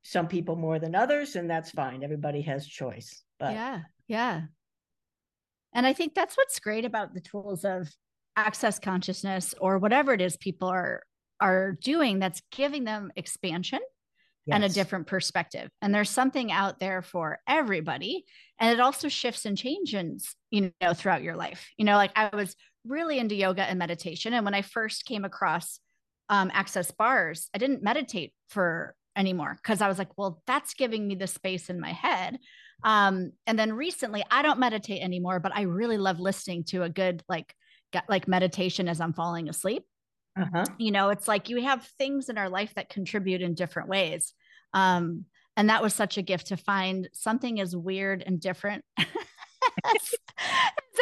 some 0.03 0.29
people 0.29 0.57
more 0.57 0.79
than 0.79 0.95
others, 0.95 1.37
and 1.37 1.51
that's 1.51 1.71
fine. 1.71 2.03
Everybody 2.03 2.43
has 2.43 2.67
choice. 2.67 3.23
But 3.39 3.53
yeah, 3.53 3.81
yeah. 4.07 4.43
And 5.75 5.87
I 5.87 5.93
think 5.93 6.15
that's 6.15 6.37
what's 6.37 6.61
great 6.61 6.85
about 6.85 7.13
the 7.13 7.21
tools 7.21 7.65
of 7.65 7.89
access 8.37 8.79
consciousness 8.79 9.55
or 9.61 9.79
whatever 9.79 10.13
it 10.13 10.21
is 10.21 10.37
people 10.37 10.69
are 10.69 11.03
are 11.41 11.73
doing 11.83 12.19
that's 12.19 12.41
giving 12.51 12.85
them 12.85 13.11
expansion 13.17 13.81
yes. 14.47 14.55
and 14.55 14.65
a 14.65 14.69
different 14.69 15.07
perspective. 15.07 15.69
And 15.83 15.95
there's 15.95 16.11
something 16.11 16.51
out 16.51 16.79
there 16.79 17.03
for 17.03 17.39
everybody. 17.49 18.25
And 18.59 18.73
it 18.73 18.81
also 18.81 19.09
shifts 19.09 19.45
and 19.45 19.57
changes, 19.57 20.35
you 20.51 20.73
know, 20.81 20.95
throughout 20.95 21.23
your 21.23 21.37
life. 21.37 21.69
You 21.77 21.85
know, 21.85 21.97
like 21.97 22.13
I 22.17 22.35
was 22.35 22.57
really 22.87 23.19
into 23.19 23.35
yoga 23.35 23.63
and 23.63 23.79
meditation. 23.79 24.33
And 24.33 24.45
when 24.45 24.55
I 24.55 24.63
first 24.63 25.05
came 25.05 25.25
across 25.25 25.81
um, 26.29 26.51
access 26.55 26.91
bars, 26.91 27.49
I 27.55 27.59
didn't 27.59 27.83
meditate 27.83 28.33
for 28.49 28.95
anymore 29.17 29.57
because 29.63 29.81
I 29.81 29.89
was 29.89 29.99
like, 29.99 30.17
well, 30.17 30.43
that's 30.47 30.75
giving 30.75 31.07
me 31.07 31.15
the 31.15 31.27
space 31.27 31.71
in 31.71 31.81
my 31.81 31.93
head. 31.93 32.39
Um, 32.85 33.33
and 33.47 33.59
then 33.59 33.73
recently, 33.73 34.25
I 34.31 34.43
don't 34.43 34.61
meditate 34.61 35.03
anymore, 35.03 35.41
but 35.41 35.53
I 35.55 35.63
really 35.63 35.99
love 35.99 36.21
listening 36.21 36.65
to 36.65 36.83
a 36.83 36.89
good 36.89 37.23
like 37.29 37.55
like 38.09 38.29
meditation 38.29 38.89
as 38.89 39.01
I'm 39.01 39.15
falling 39.15 39.49
asleep. 39.49 39.85
Uh-huh. 40.39 40.65
You 40.79 40.91
know, 40.91 41.09
it's 41.09 41.29
like 41.29 41.49
you 41.49 41.63
have 41.63 41.85
things 41.99 42.29
in 42.29 42.39
our 42.39 42.49
life 42.49 42.75
that 42.75 42.91
contribute 42.91 43.43
in 43.43 43.55
different 43.55 43.89
ways. 43.89 44.35
Um, 44.75 45.25
and 45.57 45.71
that 45.71 45.83
was 45.83 45.95
such 45.95 46.19
a 46.19 46.23
gift 46.23 46.49
to 46.49 46.57
find 46.57 47.09
something 47.15 47.61
as 47.61 47.75
weird 47.75 48.23
and 48.27 48.41
different 48.41 48.85
as, 48.99 50.15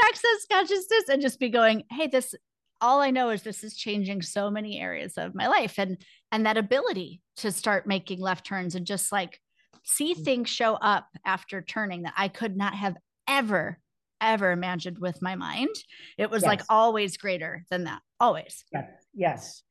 access 0.07 0.47
consciousness 0.51 1.09
and 1.09 1.23
just 1.23 1.39
be 1.39 1.49
going, 1.49 1.85
hey, 1.91 2.07
this 2.07 2.35
all 2.81 3.01
I 3.01 3.11
know 3.11 3.31
is 3.31 3.43
this 3.43 3.65
is 3.65 3.77
changing 3.77 4.23
so 4.23 4.51
many 4.51 4.79
areas 4.81 5.17
of 5.17 5.35
my 5.35 5.47
life. 5.47 5.79
And 5.79 5.99
and 6.31 6.47
that 6.47 6.57
ability 6.57 7.21
to 7.37 7.51
start 7.51 7.87
making 7.87 8.21
left 8.21 8.45
turns 8.45 8.75
and 8.75 8.87
just 8.87 9.13
like 9.13 9.41
see 9.85 10.15
mm. 10.15 10.25
things 10.25 10.51
show 10.51 10.75
up 10.75 11.07
after 11.25 11.63
turning 11.63 12.03
that 12.03 12.15
I 12.17 12.29
could 12.29 12.57
not 12.57 12.75
have 12.75 12.97
ever 13.29 13.79
ever 14.21 14.53
imagined 14.53 14.99
with 14.99 15.21
my 15.23 15.35
mind. 15.35 15.75
It 16.19 16.31
was 16.31 16.43
yes. 16.43 16.49
like 16.49 16.63
always 16.69 17.17
greater 17.17 17.65
than 17.71 17.85
that. 17.85 18.01
Always. 18.21 18.65
Yes. 18.73 18.91
Yes. 19.15 19.63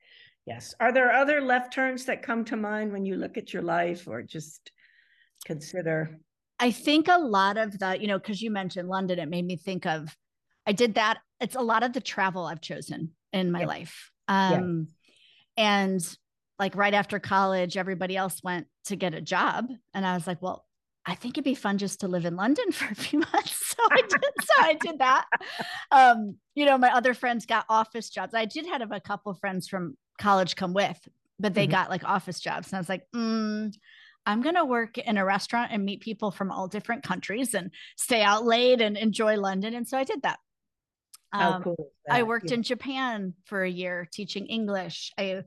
Yes. 0.46 0.76
Are 0.80 0.92
there 0.92 1.12
other 1.12 1.42
left 1.42 1.74
turns 1.74 2.06
that 2.06 2.22
come 2.22 2.44
to 2.46 2.58
mind 2.58 2.92
when 2.92 3.06
you 3.06 3.16
look 3.16 3.38
at 3.38 3.54
your 3.54 3.64
life 3.64 4.08
or 4.08 4.22
just 4.22 4.72
consider? 5.46 6.20
I 6.60 6.72
think 6.72 7.08
a 7.08 7.18
lot 7.18 7.58
of 7.58 7.78
the, 7.80 8.00
you 8.00 8.08
know, 8.08 8.20
because 8.20 8.42
you 8.42 8.52
mentioned 8.52 8.90
London, 8.90 9.20
it 9.20 9.30
made 9.30 9.46
me 9.46 9.56
think 9.58 9.86
of, 9.86 10.16
I 10.66 10.74
did 10.74 10.96
that. 10.96 11.20
It's 11.40 11.56
a 11.56 11.62
lot 11.62 11.84
of 11.84 11.94
the 11.94 12.02
travel 12.02 12.46
I've 12.46 12.62
chosen 12.62 13.12
in 13.32 13.52
my 13.52 13.66
life. 13.66 14.12
Um, 14.28 14.88
And 15.56 16.02
like 16.58 16.76
right 16.76 16.94
after 16.94 17.20
college, 17.20 17.78
everybody 17.78 18.18
else 18.18 18.42
went 18.44 18.68
to 18.86 18.96
get 18.96 19.14
a 19.14 19.22
job. 19.22 19.68
And 19.94 20.06
I 20.06 20.16
was 20.16 20.26
like, 20.26 20.42
well, 20.42 20.66
I 21.06 21.16
think 21.16 21.34
it'd 21.34 21.44
be 21.44 21.56
fun 21.56 21.78
just 21.78 22.00
to 22.00 22.08
live 22.08 22.26
in 22.26 22.36
London 22.36 22.72
for 22.72 22.86
a 22.92 22.96
few 22.96 23.20
months. 23.20 23.76
So 23.76 23.84
I 23.92 24.02
did. 24.02 24.24
so 24.42 24.54
I 24.60 24.74
did 24.76 25.00
that. 25.00 25.26
Um, 25.92 26.38
you 26.56 26.66
know, 26.66 26.78
my 26.78 26.94
other 26.94 27.14
friends 27.14 27.46
got 27.46 27.66
office 27.70 28.10
jobs. 28.10 28.34
I 28.34 28.46
did 28.46 28.66
have 28.68 28.92
a 28.92 29.00
couple 29.00 29.34
friends 29.34 29.68
from 29.68 29.98
college 30.20 30.56
come 30.56 30.74
with, 30.74 31.00
but 31.40 31.54
they 31.54 31.66
mm-hmm. 31.66 31.72
got 31.72 31.90
like 31.90 32.04
office 32.04 32.40
jobs. 32.40 32.70
And 32.70 32.78
I 32.78 32.80
was 32.80 32.90
like, 32.90 33.06
mm, 33.16 33.74
I'm 34.26 34.42
going 34.42 34.56
to 34.56 34.66
work 34.66 34.98
in 34.98 35.18
a 35.18 35.26
restaurant 35.26 35.72
and 35.72 35.84
meet 35.84 36.02
people 36.02 36.32
from 36.32 36.52
all 36.52 36.68
different 36.68 37.04
countries 37.04 37.54
and 37.54 37.72
stay 37.98 38.22
out 38.22 38.46
late 38.46 38.82
and 38.82 38.96
enjoy 38.96 39.38
London. 39.38 39.74
And 39.74 39.88
so 39.88 39.98
I 39.98 40.04
did 40.04 40.22
that. 40.22 40.40
Um, 41.34 41.64
cool 41.64 41.92
that? 42.06 42.16
I 42.16 42.24
worked 42.24 42.52
yeah. 42.52 42.58
in 42.58 42.64
Japan 42.64 43.34
for 43.46 43.64
a 43.64 43.70
year 43.70 44.08
teaching 44.12 44.46
English. 44.46 45.12
I, 45.18 45.44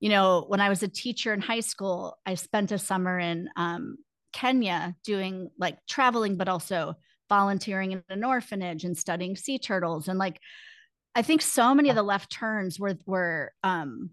you 0.00 0.10
know, 0.10 0.44
when 0.48 0.60
I 0.60 0.68
was 0.68 0.82
a 0.82 0.88
teacher 0.88 1.32
in 1.32 1.40
high 1.40 1.60
school, 1.60 2.18
I 2.26 2.34
spent 2.34 2.72
a 2.72 2.78
summer 2.78 3.18
in 3.18 3.48
um, 3.56 3.96
Kenya 4.34 4.94
doing 5.04 5.50
like 5.58 5.78
traveling, 5.88 6.36
but 6.36 6.48
also 6.48 6.96
volunteering 7.30 7.92
in 7.92 8.02
an 8.10 8.24
orphanage 8.24 8.84
and 8.84 8.98
studying 8.98 9.36
sea 9.36 9.58
turtles. 9.58 10.08
And 10.08 10.18
like, 10.18 10.38
I 11.14 11.22
think 11.22 11.40
so 11.40 11.74
many 11.74 11.88
of 11.88 11.96
the 11.96 12.02
left 12.02 12.30
turns 12.30 12.78
were 12.78 12.98
were 13.06 13.52
um, 13.62 14.10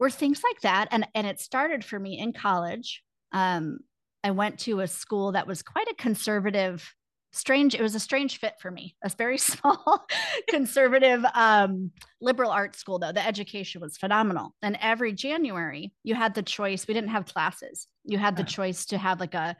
were 0.00 0.10
things 0.10 0.42
like 0.42 0.62
that, 0.62 0.88
and 0.90 1.06
and 1.14 1.26
it 1.26 1.38
started 1.38 1.84
for 1.84 1.98
me 1.98 2.18
in 2.18 2.32
college. 2.32 3.02
Um, 3.32 3.80
I 4.24 4.30
went 4.30 4.58
to 4.60 4.80
a 4.80 4.88
school 4.88 5.32
that 5.32 5.46
was 5.46 5.62
quite 5.62 5.88
a 5.88 5.94
conservative, 5.94 6.94
strange. 7.32 7.74
It 7.74 7.82
was 7.82 7.94
a 7.94 8.00
strange 8.00 8.38
fit 8.38 8.54
for 8.60 8.70
me. 8.70 8.94
A 9.04 9.10
very 9.10 9.38
small, 9.38 10.06
conservative, 10.48 11.24
um, 11.34 11.90
liberal 12.20 12.50
arts 12.50 12.78
school. 12.78 12.98
Though 12.98 13.12
the 13.12 13.26
education 13.26 13.80
was 13.80 13.96
phenomenal, 13.96 14.54
and 14.62 14.78
every 14.80 15.12
January 15.12 15.92
you 16.02 16.14
had 16.14 16.34
the 16.34 16.42
choice. 16.42 16.86
We 16.86 16.94
didn't 16.94 17.10
have 17.10 17.26
classes. 17.26 17.88
You 18.04 18.18
had 18.18 18.36
the 18.36 18.44
choice 18.44 18.86
to 18.86 18.98
have 18.98 19.20
like 19.20 19.34
a 19.34 19.56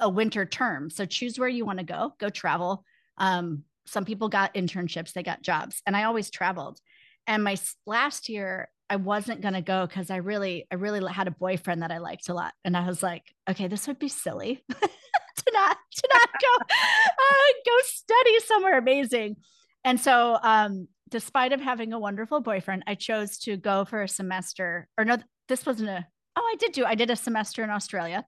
a 0.00 0.08
winter 0.08 0.44
term. 0.44 0.90
So 0.90 1.06
choose 1.06 1.38
where 1.38 1.48
you 1.48 1.64
want 1.64 1.78
to 1.78 1.84
go. 1.84 2.14
Go 2.18 2.28
travel. 2.28 2.84
Um, 3.18 3.64
some 3.86 4.04
people 4.04 4.28
got 4.28 4.54
internships, 4.54 5.12
they 5.12 5.22
got 5.22 5.42
jobs, 5.42 5.80
and 5.86 5.96
I 5.96 6.04
always 6.04 6.30
traveled. 6.30 6.80
And 7.26 7.42
my 7.42 7.56
last 7.86 8.28
year, 8.28 8.68
I 8.88 8.96
wasn't 8.96 9.40
going 9.40 9.54
to 9.54 9.62
go 9.62 9.86
because 9.86 10.10
I 10.10 10.16
really, 10.16 10.66
I 10.70 10.76
really 10.76 11.12
had 11.12 11.26
a 11.26 11.32
boyfriend 11.32 11.82
that 11.82 11.90
I 11.90 11.98
liked 11.98 12.28
a 12.28 12.34
lot. 12.34 12.52
And 12.64 12.76
I 12.76 12.86
was 12.86 13.02
like, 13.02 13.24
okay, 13.50 13.66
this 13.66 13.88
would 13.88 13.98
be 13.98 14.08
silly 14.08 14.64
to 15.46 15.52
not, 15.52 15.76
to 15.94 16.08
not 16.12 16.28
go, 16.40 16.64
uh, 16.70 17.52
go 17.64 17.72
study 17.84 18.40
somewhere 18.40 18.78
amazing. 18.78 19.36
And 19.84 20.00
so, 20.00 20.38
um, 20.42 20.88
despite 21.08 21.52
of 21.52 21.60
having 21.60 21.92
a 21.92 21.98
wonderful 21.98 22.40
boyfriend, 22.40 22.84
I 22.86 22.94
chose 22.94 23.38
to 23.40 23.56
go 23.56 23.84
for 23.84 24.02
a 24.02 24.08
semester 24.08 24.88
or 24.98 25.04
no, 25.04 25.18
this 25.48 25.64
wasn't 25.64 25.90
a, 25.90 26.06
oh, 26.36 26.42
I 26.42 26.56
did 26.56 26.72
do, 26.72 26.84
I 26.84 26.94
did 26.94 27.10
a 27.10 27.16
semester 27.16 27.62
in 27.62 27.70
Australia. 27.70 28.24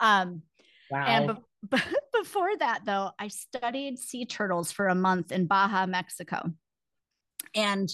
Um, 0.00 0.42
wow. 0.90 1.04
And 1.06 1.26
be- 1.28 1.42
but 1.70 1.84
before 2.16 2.56
that, 2.58 2.80
though, 2.84 3.10
I 3.18 3.28
studied 3.28 3.98
sea 3.98 4.24
turtles 4.26 4.70
for 4.70 4.88
a 4.88 4.94
month 4.94 5.32
in 5.32 5.46
Baja, 5.46 5.86
Mexico. 5.86 6.52
And, 7.54 7.88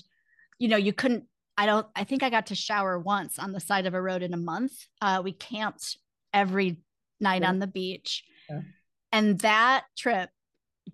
you 0.59 0.69
know, 0.69 0.77
you 0.77 0.93
couldn't, 0.93 1.25
I 1.57 1.67
don't, 1.67 1.87
I 1.95 2.05
think 2.05 2.23
I 2.23 2.31
got 2.31 2.47
to 2.47 2.55
shower 2.55 2.99
once 2.99 3.39
on 3.39 3.53
the 3.53 3.61
side 3.61 3.87
of 3.87 3.95
a 3.95 4.03
road 4.03 4.23
in 4.23 4.35
a 4.35 4.39
month. 4.39 4.73
Uh, 5.01 5.23
we 5.25 5.33
camped 5.33 5.99
every 6.33 6.79
night 7.21 7.43
yeah. 7.43 7.49
on 7.49 7.59
the 7.59 7.67
beach. 7.67 8.25
Yeah. 8.49 8.61
And 9.13 9.39
that 9.41 9.85
trip 9.97 10.31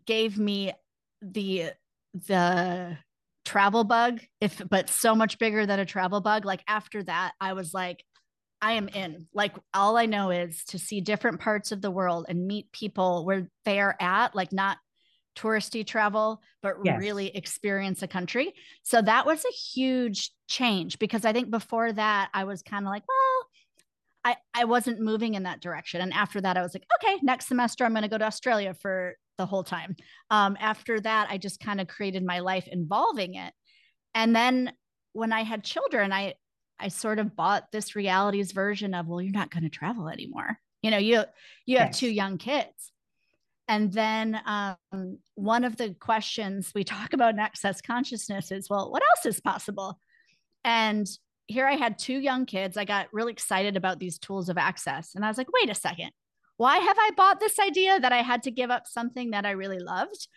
gave 0.06 0.38
me 0.38 0.72
the, 1.22 1.70
the, 2.14 2.98
travel 3.46 3.82
bug 3.82 4.20
if 4.40 4.62
but 4.68 4.88
so 4.88 5.12
much 5.12 5.38
bigger 5.38 5.66
than 5.66 5.80
a 5.80 5.84
travel 5.84 6.20
bug 6.20 6.44
like 6.44 6.62
after 6.68 7.02
that 7.02 7.32
i 7.40 7.52
was 7.54 7.74
like 7.74 8.04
I 8.62 8.72
am 8.72 8.88
in. 8.88 9.26
Like 9.32 9.54
all 9.72 9.96
I 9.96 10.06
know 10.06 10.30
is 10.30 10.64
to 10.64 10.78
see 10.78 11.00
different 11.00 11.40
parts 11.40 11.72
of 11.72 11.80
the 11.80 11.90
world 11.90 12.26
and 12.28 12.46
meet 12.46 12.70
people 12.72 13.24
where 13.24 13.48
they 13.64 13.80
are 13.80 13.96
at, 14.00 14.34
like 14.34 14.52
not 14.52 14.78
touristy 15.36 15.86
travel, 15.86 16.42
but 16.62 16.76
yes. 16.84 16.98
really 16.98 17.34
experience 17.34 18.02
a 18.02 18.08
country. 18.08 18.52
So 18.82 19.00
that 19.00 19.24
was 19.24 19.44
a 19.44 19.52
huge 19.52 20.30
change 20.48 20.98
because 20.98 21.24
I 21.24 21.32
think 21.32 21.50
before 21.50 21.92
that 21.92 22.28
I 22.34 22.44
was 22.44 22.62
kind 22.62 22.84
of 22.84 22.90
like, 22.90 23.04
well, 23.08 23.16
I, 24.24 24.36
I 24.54 24.64
wasn't 24.64 25.00
moving 25.00 25.34
in 25.34 25.44
that 25.44 25.60
direction. 25.60 26.00
And 26.00 26.12
after 26.12 26.40
that, 26.40 26.56
I 26.56 26.62
was 26.62 26.74
like, 26.74 26.84
okay, 27.02 27.18
next 27.22 27.46
semester, 27.46 27.84
I'm 27.84 27.92
going 27.92 28.02
to 28.02 28.08
go 28.08 28.18
to 28.18 28.26
Australia 28.26 28.74
for 28.74 29.16
the 29.38 29.46
whole 29.46 29.64
time. 29.64 29.96
Um, 30.30 30.56
after 30.60 31.00
that, 31.00 31.28
I 31.30 31.38
just 31.38 31.60
kind 31.60 31.80
of 31.80 31.88
created 31.88 32.24
my 32.24 32.40
life 32.40 32.68
involving 32.70 33.34
it. 33.34 33.54
And 34.14 34.36
then 34.36 34.72
when 35.12 35.32
I 35.32 35.42
had 35.42 35.64
children, 35.64 36.12
I, 36.12 36.34
I 36.78 36.88
sort 36.88 37.18
of 37.18 37.34
bought 37.34 37.72
this 37.72 37.96
realities 37.96 38.52
version 38.52 38.94
of, 38.94 39.06
well, 39.06 39.22
you're 39.22 39.32
not 39.32 39.50
going 39.50 39.64
to 39.64 39.70
travel 39.70 40.08
anymore. 40.08 40.58
You 40.82 40.90
know, 40.90 40.98
you, 40.98 41.24
you 41.66 41.78
have 41.78 41.88
yes. 41.88 41.98
two 41.98 42.10
young 42.10 42.36
kids. 42.38 42.92
And 43.68 43.92
then 43.92 44.40
um, 44.46 45.18
one 45.36 45.64
of 45.64 45.76
the 45.76 45.94
questions 45.94 46.72
we 46.74 46.82
talk 46.82 47.12
about 47.12 47.34
in 47.34 47.38
access 47.38 47.80
consciousness 47.80 48.50
is, 48.50 48.68
well, 48.68 48.90
what 48.90 49.02
else 49.02 49.26
is 49.34 49.40
possible? 49.40 49.98
And 50.64 51.06
here 51.50 51.66
I 51.66 51.74
had 51.74 51.98
two 51.98 52.18
young 52.18 52.46
kids. 52.46 52.76
I 52.76 52.84
got 52.84 53.08
really 53.12 53.32
excited 53.32 53.76
about 53.76 53.98
these 53.98 54.18
tools 54.18 54.48
of 54.48 54.56
access. 54.56 55.14
And 55.14 55.24
I 55.24 55.28
was 55.28 55.36
like, 55.36 55.52
wait 55.52 55.70
a 55.70 55.74
second. 55.74 56.10
Why 56.56 56.78
have 56.78 56.96
I 56.98 57.10
bought 57.16 57.40
this 57.40 57.58
idea 57.58 57.98
that 57.98 58.12
I 58.12 58.22
had 58.22 58.42
to 58.44 58.50
give 58.50 58.70
up 58.70 58.86
something 58.86 59.30
that 59.30 59.46
I 59.46 59.52
really 59.52 59.78
loved? 59.78 60.28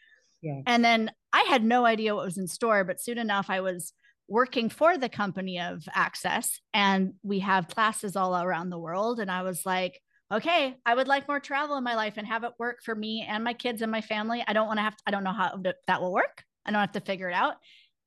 Yeah. 0.42 0.62
And 0.66 0.84
then 0.84 1.12
I 1.32 1.42
had 1.50 1.64
no 1.64 1.86
idea 1.86 2.16
what 2.16 2.26
was 2.26 2.38
in 2.38 2.48
store, 2.48 2.84
but 2.84 3.02
soon 3.02 3.18
enough, 3.18 3.50
I 3.50 3.62
was 3.62 3.94
working 4.28 4.70
for 4.70 4.98
the 4.98 5.10
company 5.10 5.60
of 5.60 5.84
Access 5.94 6.62
and 6.74 7.14
we 7.24 7.40
have 7.40 7.68
classes 7.68 8.16
all 8.16 8.36
around 8.36 8.70
the 8.70 8.80
world. 8.80 9.20
And 9.20 9.30
I 9.30 9.44
was 9.44 9.66
like, 9.66 10.02
okay, 10.32 10.76
I 10.86 10.96
would 10.96 11.08
like 11.08 11.28
more 11.28 11.40
travel 11.40 11.78
in 11.78 11.84
my 11.84 11.96
life 11.96 12.14
and 12.18 12.26
have 12.26 12.44
it 12.44 12.54
work 12.58 12.80
for 12.84 12.96
me 12.96 13.26
and 13.28 13.44
my 13.44 13.54
kids 13.54 13.82
and 13.82 13.92
my 13.92 14.02
family. 14.02 14.44
I 14.48 14.54
don't 14.54 14.68
want 14.68 14.80
to 14.80 14.84
have, 14.84 14.96
to, 14.96 15.04
I 15.06 15.12
don't 15.12 15.24
know 15.24 15.34
how 15.34 15.62
that 15.88 16.02
will 16.02 16.14
work. 16.14 16.44
I 16.66 16.72
don't 16.72 16.80
have 16.80 16.94
to 16.94 17.02
figure 17.02 17.30
it 17.30 17.34
out. 17.34 17.56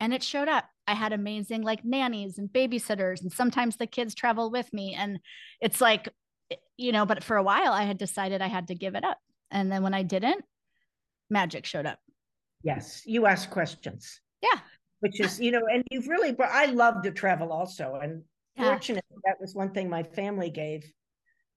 And 0.01 0.13
it 0.13 0.23
showed 0.23 0.49
up. 0.49 0.65
I 0.87 0.95
had 0.95 1.13
amazing 1.13 1.63
like 1.63 1.85
nannies 1.85 2.39
and 2.39 2.49
babysitters, 2.49 3.23
and 3.23 3.33
sometimes 3.33 3.77
the 3.77 3.87
kids 3.87 4.15
travel 4.15 4.51
with 4.51 4.73
me. 4.73 4.95
And 4.95 5.19
it's 5.61 5.81
like, 5.81 6.09
you 6.77 6.93
know, 6.93 7.07
but 7.07 7.25
for 7.25 7.37
a 7.37 7.43
while 7.43 7.73
I 7.73 7.85
had 7.85 7.99
decided 7.99 8.41
I 8.41 8.49
had 8.49 8.69
to 8.69 8.75
give 8.75 8.95
it 8.95 9.05
up. 9.05 9.19
And 9.51 9.71
then 9.71 9.83
when 9.83 9.95
I 9.95 10.03
didn't, 10.03 10.45
magic 11.31 11.67
showed 11.67 11.87
up. 11.87 11.99
Yes. 12.63 13.03
You 13.07 13.27
ask 13.27 13.51
questions. 13.51 14.21
Yeah. 14.43 14.61
Which 15.01 15.21
is, 15.21 15.41
you 15.41 15.51
know, 15.51 15.63
and 15.73 15.83
you've 15.91 16.09
really, 16.09 16.33
but 16.33 16.49
I 16.51 16.67
love 16.67 17.03
to 17.03 17.11
travel 17.11 17.53
also. 17.53 17.99
And 18.03 18.23
yeah. 18.57 18.65
fortunately, 18.65 19.17
that 19.25 19.41
was 19.41 19.55
one 19.55 19.71
thing 19.71 19.89
my 19.89 20.03
family 20.03 20.51
gave 20.51 20.85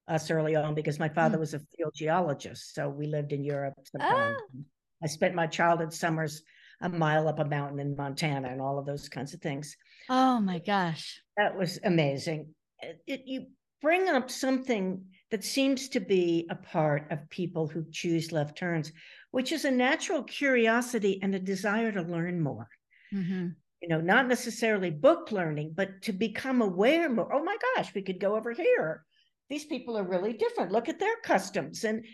us 0.08 0.32
early 0.32 0.56
on 0.56 0.74
because 0.74 1.00
my 1.00 1.10
father 1.10 1.38
mm. 1.38 1.42
was 1.42 1.54
a 1.54 1.60
field 1.60 1.94
geologist. 1.96 2.74
So 2.74 2.90
we 2.90 3.08
lived 3.08 3.32
in 3.32 3.44
Europe 3.44 3.76
sometimes. 3.84 4.38
Oh. 4.40 4.62
I 5.04 5.08
spent 5.08 5.36
my 5.36 5.48
childhood 5.48 5.94
summers 5.94 6.42
a 6.82 6.90
mile 6.90 7.28
up 7.28 7.40
a 7.40 7.46
mountain 7.46 7.80
in 7.80 7.96
Montana 7.96 8.50
and 8.50 8.62
all 8.62 8.80
of 8.80 8.86
those 8.86 9.10
kinds 9.10 9.34
of 9.34 9.42
things. 9.42 9.76
Oh 10.10 10.40
my 10.40 10.60
gosh. 10.60 11.22
That 11.38 11.58
was 11.58 11.80
amazing. 11.84 12.54
It, 12.82 13.02
it, 13.06 13.22
you 13.26 13.48
bring 13.82 14.08
up 14.08 14.30
something 14.32 15.04
that 15.32 15.44
seems 15.44 15.90
to 15.90 16.00
be 16.00 16.48
a 16.50 16.56
part 16.56 17.12
of 17.12 17.30
people 17.30 17.68
who 17.68 17.86
choose 17.92 18.32
left 18.32 18.58
turns, 18.58 18.92
which 19.32 19.52
is 19.52 19.66
a 19.66 19.72
natural 19.72 20.24
curiosity 20.24 21.20
and 21.22 21.36
a 21.36 21.40
desire 21.40 21.92
to 21.92 22.02
learn 22.02 22.42
more. 22.42 22.68
Mm-hmm. 23.14 23.50
You 23.82 23.88
know, 23.88 24.02
not 24.02 24.28
necessarily 24.28 24.90
book 24.90 25.32
learning, 25.32 25.74
but 25.76 26.02
to 26.04 26.14
become 26.14 26.62
aware 26.62 27.10
more. 27.10 27.34
Oh 27.34 27.44
my 27.44 27.56
gosh, 27.76 27.94
we 27.94 28.02
could 28.02 28.20
go 28.20 28.36
over 28.36 28.52
here. 28.52 29.06
These 29.50 29.66
people 29.66 29.98
are 29.98 30.04
really 30.04 30.34
different. 30.34 30.72
Look 30.72 30.90
at 30.90 31.00
their 31.00 31.16
customs. 31.24 31.84
And 31.84 32.06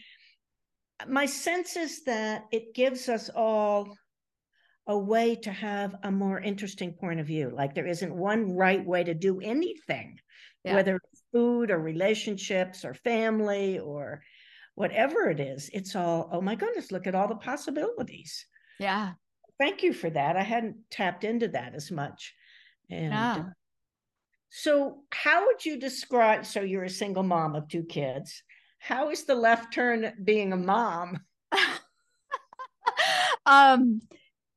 my 1.08 1.26
sense 1.26 1.76
is 1.76 2.04
that 2.04 2.44
it 2.52 2.76
gives 2.76 3.10
us 3.10 3.30
all 3.36 3.98
a 4.88 4.98
way 4.98 5.36
to 5.36 5.52
have 5.52 5.96
a 6.04 6.12
more 6.12 6.40
interesting 6.40 6.94
point 6.94 7.20
of 7.20 7.28
view. 7.28 7.52
Like 7.54 7.74
there 7.74 7.88
isn't 7.88 8.14
one 8.16 8.56
right 8.56 8.86
way 8.86 9.04
to 9.04 9.14
do 9.14 9.40
anything, 9.40 10.20
yeah. 10.64 10.76
whether 10.76 10.98
it's 10.98 11.24
food 11.32 11.72
or 11.72 11.80
relationships 11.80 12.86
or 12.86 12.94
family 12.94 13.80
or 13.80 14.22
whatever 14.76 15.30
it 15.30 15.40
is. 15.40 15.70
It's 15.74 15.96
all, 15.96 16.30
oh 16.32 16.42
my 16.42 16.56
goodness, 16.56 16.92
look 16.92 17.08
at 17.08 17.16
all 17.16 17.28
the 17.28 17.36
possibilities. 17.36 18.46
Yeah. 18.80 19.14
Thank 19.58 19.84
you 19.84 19.94
for 19.94 20.10
that. 20.10 20.36
I 20.36 20.44
hadn't 20.44 20.76
tapped 20.92 21.24
into 21.24 21.48
that 21.50 21.74
as 21.74 21.90
much. 21.92 22.34
And 22.90 23.14
uh, 23.14 23.44
so, 24.50 25.04
how 25.12 25.48
would 25.48 25.66
you 25.66 25.80
describe? 25.80 26.46
So, 26.46 26.62
you're 26.62 26.84
a 26.84 26.90
single 26.90 27.24
mom 27.24 27.56
of 27.56 27.68
two 27.68 27.84
kids. 27.84 28.44
How 28.80 29.10
is 29.10 29.24
the 29.24 29.34
left 29.34 29.74
turn 29.74 30.14
being 30.24 30.54
a 30.54 30.58
mom? 30.58 31.20
um, 33.46 34.02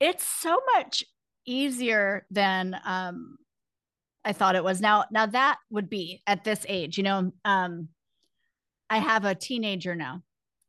it's 0.01 0.25
so 0.25 0.61
much 0.75 1.05
easier 1.47 2.27
than 2.31 2.79
um 2.85 3.39
I 4.25 4.33
thought 4.33 4.57
it 4.57 4.65
was. 4.65 4.81
Now 4.81 5.05
now 5.11 5.27
that 5.27 5.59
would 5.71 5.89
be 5.89 6.23
at 6.27 6.45
this 6.45 6.65
age, 6.69 6.99
you 6.99 7.05
know, 7.05 7.33
um 7.45 7.89
I 8.91 8.99
have 8.99 9.25
a 9.25 9.35
teenager 9.35 9.95
now. 9.95 10.23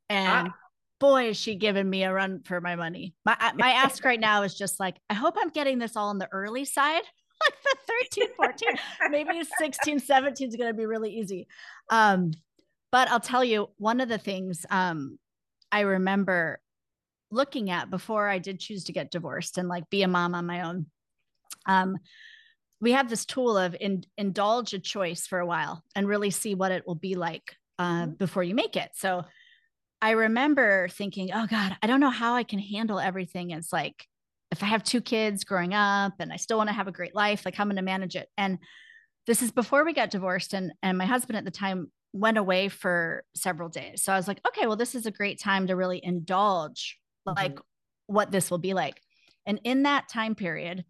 And 0.10 0.50
ah. 0.50 0.56
boy 1.00 1.30
is 1.30 1.38
she 1.38 1.56
giving 1.56 1.90
me 1.90 2.04
a 2.04 2.14
run 2.14 2.42
for 2.44 2.62
my 2.62 2.76
money. 2.76 3.16
My 3.26 3.36
my 3.56 3.72
ask 3.72 4.04
right 4.06 4.20
now 4.20 4.44
is 4.44 4.56
just 4.56 4.80
like 4.80 4.98
I 5.10 5.14
hope 5.14 5.36
I'm 5.38 5.50
getting 5.50 5.80
this 5.80 5.96
all 5.96 6.10
on 6.10 6.18
the 6.18 6.30
early 6.32 6.66
side. 6.66 7.04
Like 7.42 7.56
the 7.64 7.94
13, 8.18 8.36
14, 8.36 8.70
maybe 9.12 9.42
16, 9.60 10.00
17 10.00 10.50
is 10.50 10.58
going 10.58 10.68
to 10.68 10.74
be 10.74 10.86
really 10.86 11.12
easy. 11.16 11.48
Um 11.90 12.34
but 12.92 13.10
I'll 13.10 13.22
tell 13.22 13.46
you 13.46 13.70
one 13.78 14.02
of 14.02 14.10
the 14.10 14.18
things 14.18 14.66
um 14.70 15.18
I 15.72 15.82
remember 15.82 16.60
looking 17.32 17.70
at 17.70 17.90
before 17.90 18.28
I 18.28 18.40
did 18.40 18.60
choose 18.60 18.86
to 18.86 18.94
get 18.94 19.12
divorced 19.12 19.58
and 19.58 19.68
like 19.68 19.90
be 19.90 20.04
a 20.04 20.08
mom 20.08 20.36
on 20.36 20.46
my 20.46 20.62
own. 20.62 20.88
Um, 21.66 21.98
we 22.82 22.94
have 22.94 23.10
this 23.10 23.26
tool 23.26 23.58
of 23.58 23.76
in, 23.80 24.06
indulge 24.18 24.74
a 24.74 24.80
choice 24.80 25.28
for 25.28 25.40
a 25.40 25.46
while 25.46 25.84
and 25.96 26.08
really 26.08 26.32
see 26.32 26.56
what 26.56 26.72
it 26.72 26.88
will 26.88 26.96
be 26.96 27.16
like 27.16 27.56
uh, 27.78 28.04
mm-hmm. 28.04 28.12
before 28.14 28.44
you 28.44 28.56
make 28.56 28.76
it. 28.76 28.92
So 28.96 29.26
I 30.02 30.12
remember 30.12 30.88
thinking, 30.90 31.32
oh 31.34 31.46
God, 31.48 31.76
I 31.82 31.88
don't 31.88 32.00
know 32.00 32.10
how 32.10 32.36
I 32.36 32.44
can 32.44 32.60
handle 32.60 33.00
everything. 33.00 33.52
It's 33.52 33.74
like 33.74 34.06
if 34.52 34.64
I 34.64 34.68
have 34.68 34.84
two 34.84 35.02
kids 35.02 35.44
growing 35.44 35.74
up 35.74 36.14
and 36.20 36.32
I 36.32 36.38
still 36.38 36.58
want 36.58 36.70
to 36.70 36.76
have 36.76 36.88
a 36.88 36.94
great 36.94 37.14
life, 37.14 37.44
like 37.46 37.56
how 37.56 37.64
am 37.64 37.72
I'm 37.72 37.76
going 37.76 37.86
to 37.86 37.92
manage 37.92 38.16
it. 38.16 38.30
And 38.38 38.60
this 39.28 39.42
is 39.42 39.52
before 39.52 39.86
we 39.86 39.94
got 39.94 40.10
divorced, 40.10 40.54
and 40.54 40.72
and 40.82 40.98
my 40.98 41.06
husband 41.06 41.38
at 41.38 41.46
the 41.46 41.52
time 41.52 41.92
went 42.14 42.38
away 42.38 42.68
for 42.68 43.24
several 43.36 43.70
days. 43.70 44.02
So 44.02 44.12
I 44.12 44.16
was 44.18 44.28
like, 44.28 44.42
okay, 44.48 44.66
well, 44.66 44.76
this 44.76 44.96
is 44.96 45.06
a 45.06 45.12
great 45.12 45.40
time 45.40 45.68
to 45.68 45.76
really 45.76 46.04
indulge 46.04 46.98
like 47.36 47.54
mm-hmm. 47.54 48.14
what 48.14 48.32
this 48.32 48.50
will 48.52 48.58
be 48.58 48.74
like. 48.74 49.02
And 49.46 49.60
in 49.64 49.84
that 49.84 50.10
time 50.10 50.36
period, 50.36 50.86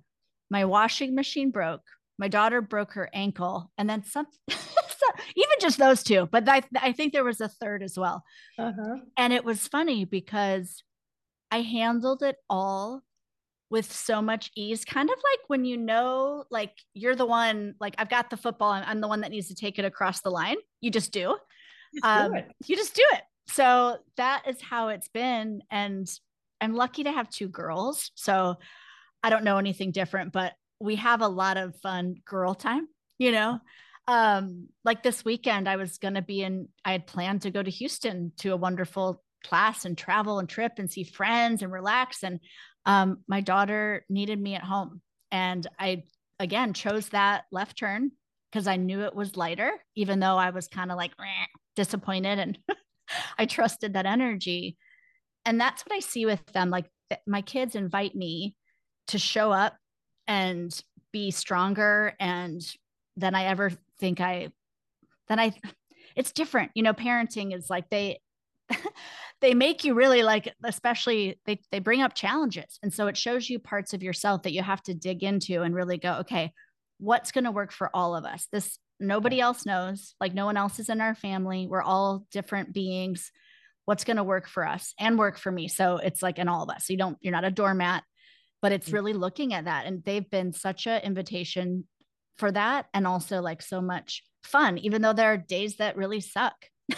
my 0.49 0.65
washing 0.65 1.15
machine 1.15 1.51
broke. 1.51 1.83
My 2.17 2.27
daughter 2.27 2.61
broke 2.61 2.93
her 2.93 3.09
ankle, 3.13 3.71
and 3.77 3.89
then 3.89 4.03
some, 4.03 4.27
even 4.49 5.55
just 5.61 5.77
those 5.77 6.03
two. 6.03 6.27
But 6.29 6.49
I, 6.49 6.63
I 6.81 6.91
think 6.91 7.13
there 7.13 7.23
was 7.23 7.39
a 7.39 7.47
third 7.47 7.81
as 7.81 7.97
well. 7.97 8.23
Uh-huh. 8.57 8.97
And 9.15 9.31
it 9.31 9.45
was 9.45 9.69
funny 9.69 10.03
because 10.03 10.83
I 11.49 11.61
handled 11.61 12.23
it 12.23 12.35
all 12.49 13.03
with 13.69 13.91
so 13.91 14.21
much 14.21 14.51
ease 14.55 14.83
kind 14.83 15.09
of 15.09 15.15
like 15.15 15.39
when 15.47 15.63
you 15.63 15.77
know 15.77 16.43
like 16.49 16.73
you're 16.93 17.15
the 17.15 17.25
one 17.25 17.75
like 17.79 17.93
i've 17.99 18.09
got 18.09 18.29
the 18.29 18.37
football 18.37 18.71
i'm, 18.71 18.83
I'm 18.85 19.01
the 19.01 19.07
one 19.07 19.21
that 19.21 19.29
needs 19.29 19.47
to 19.49 19.55
take 19.55 19.77
it 19.77 19.85
across 19.85 20.21
the 20.21 20.31
line 20.31 20.57
you 20.81 20.89
just 20.89 21.11
do, 21.11 21.37
just 21.93 22.05
um, 22.05 22.33
do 22.33 22.41
you 22.65 22.75
just 22.75 22.95
do 22.95 23.03
it 23.13 23.21
so 23.47 23.97
that 24.17 24.43
is 24.47 24.59
how 24.59 24.87
it's 24.87 25.09
been 25.09 25.61
and 25.69 26.07
I'm 26.61 26.73
lucky 26.73 27.03
to 27.03 27.11
have 27.11 27.29
two 27.29 27.47
girls. 27.47 28.11
So 28.15 28.57
I 29.23 29.29
don't 29.29 29.43
know 29.43 29.57
anything 29.57 29.91
different, 29.91 30.31
but 30.31 30.53
we 30.79 30.95
have 30.95 31.21
a 31.21 31.27
lot 31.27 31.57
of 31.57 31.75
fun 31.81 32.15
girl 32.25 32.53
time, 32.53 32.87
you 33.17 33.31
know. 33.31 33.59
Um, 34.07 34.69
like 34.83 35.03
this 35.03 35.23
weekend, 35.23 35.69
I 35.69 35.75
was 35.75 35.97
gonna 35.97 36.21
be 36.21 36.41
in, 36.41 36.69
I 36.83 36.93
had 36.93 37.05
planned 37.05 37.43
to 37.43 37.51
go 37.51 37.61
to 37.61 37.69
Houston 37.69 38.31
to 38.37 38.53
a 38.53 38.57
wonderful 38.57 39.23
class 39.43 39.85
and 39.85 39.97
travel 39.97 40.39
and 40.39 40.49
trip 40.49 40.73
and 40.77 40.91
see 40.91 41.03
friends 41.03 41.61
and 41.61 41.71
relax. 41.71 42.23
And 42.23 42.39
um, 42.85 43.19
my 43.27 43.41
daughter 43.41 44.05
needed 44.09 44.39
me 44.39 44.55
at 44.55 44.63
home. 44.63 45.01
And 45.31 45.67
I 45.77 46.03
again 46.39 46.73
chose 46.73 47.09
that 47.09 47.43
left 47.51 47.77
turn 47.77 48.11
because 48.51 48.67
I 48.67 48.77
knew 48.77 49.01
it 49.01 49.15
was 49.15 49.37
lighter, 49.37 49.71
even 49.95 50.19
though 50.19 50.37
I 50.37 50.49
was 50.49 50.67
kind 50.67 50.91
of 50.91 50.97
like 50.97 51.11
disappointed 51.75 52.39
and 52.39 52.57
I 53.37 53.45
trusted 53.45 53.93
that 53.93 54.05
energy 54.05 54.77
and 55.49 55.59
that's 55.59 55.81
what 55.81 55.95
I 55.95 55.99
see 55.99 56.27
with 56.27 56.45
them. 56.53 56.69
Like 56.69 56.85
my 57.25 57.41
kids 57.41 57.73
invite 57.73 58.13
me 58.13 58.55
to 59.07 59.17
show 59.17 59.51
up 59.51 59.75
and 60.27 60.71
be 61.11 61.31
stronger 61.31 62.13
and 62.19 62.61
than 63.17 63.33
I 63.33 63.45
ever 63.45 63.71
think 63.99 64.21
I 64.21 64.49
then 65.27 65.39
I 65.39 65.53
it's 66.15 66.31
different. 66.31 66.69
You 66.75 66.83
know, 66.83 66.93
parenting 66.93 67.55
is 67.55 67.67
like 67.67 67.89
they 67.89 68.19
they 69.41 69.55
make 69.55 69.83
you 69.83 69.95
really 69.95 70.21
like 70.21 70.53
especially 70.63 71.39
they 71.47 71.59
they 71.71 71.79
bring 71.79 72.03
up 72.03 72.13
challenges. 72.13 72.77
And 72.83 72.93
so 72.93 73.07
it 73.07 73.17
shows 73.17 73.49
you 73.49 73.57
parts 73.57 73.95
of 73.95 74.03
yourself 74.03 74.43
that 74.43 74.53
you 74.53 74.61
have 74.61 74.83
to 74.83 74.93
dig 74.93 75.23
into 75.23 75.63
and 75.63 75.73
really 75.73 75.97
go, 75.97 76.17
okay, 76.19 76.53
what's 76.99 77.31
going 77.31 77.45
to 77.45 77.51
work 77.51 77.71
for 77.71 77.89
all 77.95 78.15
of 78.15 78.23
us? 78.23 78.47
This 78.51 78.77
nobody 78.99 79.41
else 79.41 79.65
knows. 79.65 80.13
Like 80.21 80.35
no 80.35 80.45
one 80.45 80.57
else 80.57 80.77
is 80.77 80.89
in 80.89 81.01
our 81.01 81.15
family. 81.15 81.65
We're 81.67 81.81
all 81.81 82.27
different 82.31 82.71
beings 82.71 83.31
what's 83.89 84.03
going 84.03 84.17
to 84.17 84.23
work 84.23 84.47
for 84.47 84.65
us 84.65 84.93
and 84.99 85.17
work 85.17 85.39
for 85.39 85.51
me 85.51 85.67
so 85.67 85.97
it's 85.97 86.21
like 86.21 86.37
in 86.37 86.47
all 86.47 86.63
of 86.63 86.69
us 86.69 86.85
so 86.85 86.93
you 86.93 86.99
don't 86.99 87.17
you're 87.21 87.33
not 87.33 87.43
a 87.43 87.51
doormat 87.51 88.03
but 88.61 88.71
it's 88.71 88.89
mm. 88.89 88.93
really 88.93 89.13
looking 89.13 89.53
at 89.53 89.65
that 89.65 89.85
and 89.85 90.03
they've 90.03 90.29
been 90.29 90.53
such 90.53 90.85
a 90.85 91.03
invitation 91.03 91.85
for 92.37 92.51
that 92.51 92.85
and 92.93 93.05
also 93.05 93.41
like 93.41 93.61
so 93.61 93.81
much 93.81 94.23
fun, 94.43 94.77
even 94.79 95.01
though 95.01 95.13
there 95.13 95.33
are 95.33 95.37
days 95.37 95.77
that 95.77 95.97
really 95.97 96.21
suck. 96.21 96.55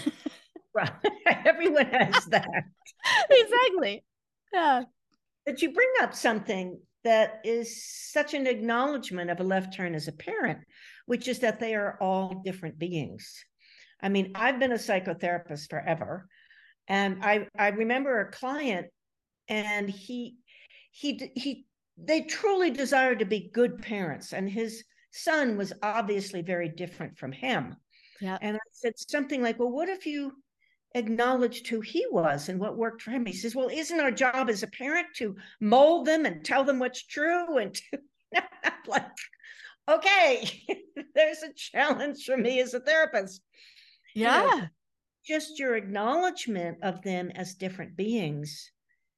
right. 0.74 0.92
Everyone 1.46 1.86
has 1.88 2.26
that. 2.30 2.48
exactly. 3.30 4.04
Yeah. 4.54 4.84
But 5.46 5.62
you 5.62 5.74
bring 5.74 5.90
up 6.02 6.14
something 6.14 6.80
that 7.04 7.42
is 7.44 7.84
such 8.12 8.36
an 8.36 8.46
acknowledgement 8.46 9.32
of 9.32 9.40
a 9.40 9.44
left 9.44 9.76
turn 9.76 9.96
as 9.96 10.08
a 10.08 10.12
parent, 10.12 10.60
which 11.08 11.28
is 11.28 11.40
that 11.40 11.60
they 11.60 11.74
are 11.74 11.98
all 12.00 12.42
different 12.46 12.78
beings. 12.78 13.44
I 14.00 14.10
mean, 14.10 14.34
I've 14.36 14.60
been 14.60 14.72
a 14.72 14.76
psychotherapist 14.76 15.70
forever. 15.70 16.28
And 16.88 17.24
I, 17.24 17.48
I 17.58 17.70
remember 17.70 18.20
a 18.20 18.32
client 18.32 18.88
and 19.48 19.90
he 19.90 20.38
he 20.92 21.32
he 21.36 21.66
they 21.98 22.22
truly 22.22 22.72
desired 22.72 23.20
to 23.20 23.26
be 23.26 23.52
good 23.54 23.82
parents 23.82 24.34
and 24.34 24.50
his 24.50 24.84
son 25.12 25.58
was 25.58 25.74
obviously 25.84 26.42
very 26.42 26.70
different 26.70 27.18
from 27.18 27.32
him. 27.32 27.76
Yeah 28.20 28.38
and 28.42 28.56
i 28.56 28.60
said 28.72 28.94
something 28.98 29.42
like 29.42 29.60
well 29.60 29.72
what 29.72 29.90
if 29.90 30.06
you 30.06 30.34
acknowledged 30.94 31.68
who 31.68 31.80
he 31.80 32.06
was 32.12 32.50
and 32.50 32.60
what 32.60 32.78
worked 32.78 33.02
for 33.02 33.12
him? 33.12 33.26
He 33.26 33.34
says 33.34 33.56
well 33.56 33.70
isn't 33.70 34.00
our 34.00 34.12
job 34.12 34.50
as 34.50 34.64
a 34.64 34.68
parent 34.68 35.08
to 35.18 35.36
mold 35.60 36.06
them 36.06 36.26
and 36.26 36.44
tell 36.44 36.64
them 36.64 36.80
what's 36.80 37.06
true 37.06 37.58
and 37.58 37.74
to 37.74 38.00
like 38.88 39.06
okay 39.90 40.64
there's 41.16 41.44
a 41.44 41.54
challenge 41.56 42.26
for 42.26 42.38
me 42.38 42.62
as 42.62 42.74
a 42.74 42.80
therapist. 42.80 43.42
Yeah 44.14 44.44
you 44.44 44.62
know, 44.62 44.68
just 45.26 45.60
your 45.60 45.76
acknowledgement 45.76 46.78
of 46.82 47.02
them 47.02 47.32
as 47.36 47.56
different 47.56 47.96
beings 47.96 48.72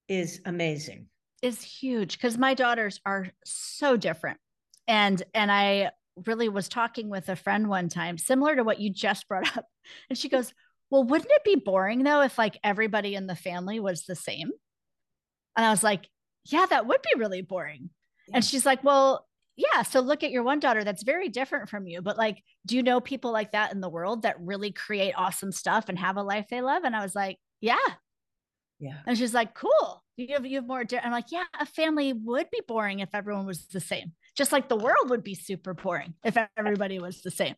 is 0.07 0.41
amazing. 0.45 1.07
Is 1.41 1.61
huge 1.61 2.17
because 2.17 2.37
my 2.37 2.53
daughters 2.53 2.99
are 3.05 3.27
so 3.45 3.97
different. 3.97 4.39
And 4.87 5.23
and 5.33 5.51
i 5.51 5.91
really 6.27 6.49
was 6.49 6.69
talking 6.69 7.09
with 7.09 7.27
a 7.29 7.35
friend 7.35 7.67
one 7.67 7.89
time 7.89 8.19
similar 8.19 8.55
to 8.55 8.63
what 8.63 8.79
you 8.79 8.91
just 8.91 9.27
brought 9.27 9.57
up 9.57 9.65
and 10.09 10.19
she 10.19 10.29
goes 10.29 10.53
well 10.91 11.03
wouldn't 11.03 11.31
it 11.31 11.43
be 11.43 11.55
boring 11.55 12.03
though 12.03 12.21
if 12.21 12.37
like 12.37 12.59
everybody 12.63 13.15
in 13.15 13.25
the 13.25 13.35
family 13.35 13.79
was 13.79 14.03
the 14.03 14.15
same? 14.15 14.51
And 15.55 15.65
i 15.65 15.69
was 15.69 15.83
like 15.83 16.07
yeah 16.45 16.65
that 16.69 16.85
would 16.85 17.01
be 17.01 17.19
really 17.19 17.41
boring. 17.41 17.89
Yeah. 18.27 18.35
and 18.35 18.45
she's 18.45 18.65
like 18.65 18.83
well 18.83 19.25
yeah 19.55 19.83
so 19.83 19.99
look 19.99 20.23
at 20.23 20.31
your 20.31 20.43
one 20.43 20.59
daughter 20.59 20.83
that's 20.83 21.03
very 21.03 21.29
different 21.29 21.69
from 21.69 21.87
you 21.87 22.01
but 22.01 22.17
like 22.17 22.41
do 22.65 22.75
you 22.75 22.83
know 22.83 22.99
people 22.99 23.31
like 23.31 23.51
that 23.51 23.71
in 23.71 23.81
the 23.81 23.89
world 23.89 24.23
that 24.23 24.39
really 24.39 24.71
create 24.71 25.13
awesome 25.15 25.51
stuff 25.51 25.89
and 25.89 25.99
have 25.99 26.17
a 26.17 26.23
life 26.23 26.45
they 26.49 26.61
love? 26.61 26.83
And 26.83 26.95
i 26.95 27.03
was 27.03 27.15
like 27.15 27.37
yeah. 27.61 27.77
Yeah. 28.79 28.97
And 29.07 29.17
she's 29.17 29.33
like 29.33 29.53
cool 29.53 30.03
you 30.17 30.33
have 30.33 30.45
you 30.45 30.57
have 30.57 30.67
more 30.67 30.83
i'm 31.01 31.11
like 31.11 31.31
yeah 31.31 31.45
a 31.59 31.65
family 31.65 32.13
would 32.13 32.49
be 32.51 32.61
boring 32.67 32.99
if 32.99 33.09
everyone 33.13 33.45
was 33.45 33.67
the 33.67 33.79
same 33.79 34.11
just 34.35 34.51
like 34.51 34.67
the 34.67 34.75
world 34.75 35.09
would 35.09 35.23
be 35.23 35.35
super 35.35 35.73
boring 35.73 36.13
if 36.23 36.37
everybody 36.57 36.99
was 36.99 37.21
the 37.21 37.31
same. 37.31 37.55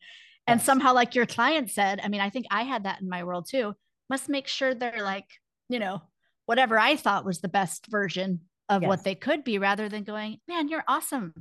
And 0.47 0.59
yes. 0.59 0.65
somehow 0.65 0.93
like 0.93 1.15
your 1.15 1.25
client 1.25 1.71
said 1.71 1.99
i 2.03 2.07
mean 2.07 2.21
i 2.21 2.29
think 2.29 2.45
i 2.51 2.63
had 2.63 2.83
that 2.83 3.01
in 3.01 3.09
my 3.09 3.23
world 3.23 3.47
too 3.49 3.73
must 4.09 4.29
make 4.29 4.47
sure 4.47 4.75
they're 4.75 5.03
like 5.03 5.25
you 5.69 5.79
know 5.79 6.03
whatever 6.45 6.77
i 6.77 6.95
thought 6.95 7.25
was 7.25 7.39
the 7.39 7.47
best 7.47 7.87
version 7.87 8.41
of 8.69 8.83
yes. 8.83 8.89
what 8.89 9.03
they 9.03 9.15
could 9.15 9.43
be 9.43 9.57
rather 9.57 9.89
than 9.89 10.03
going 10.03 10.37
man 10.47 10.67
you're 10.67 10.83
awesome 10.87 11.33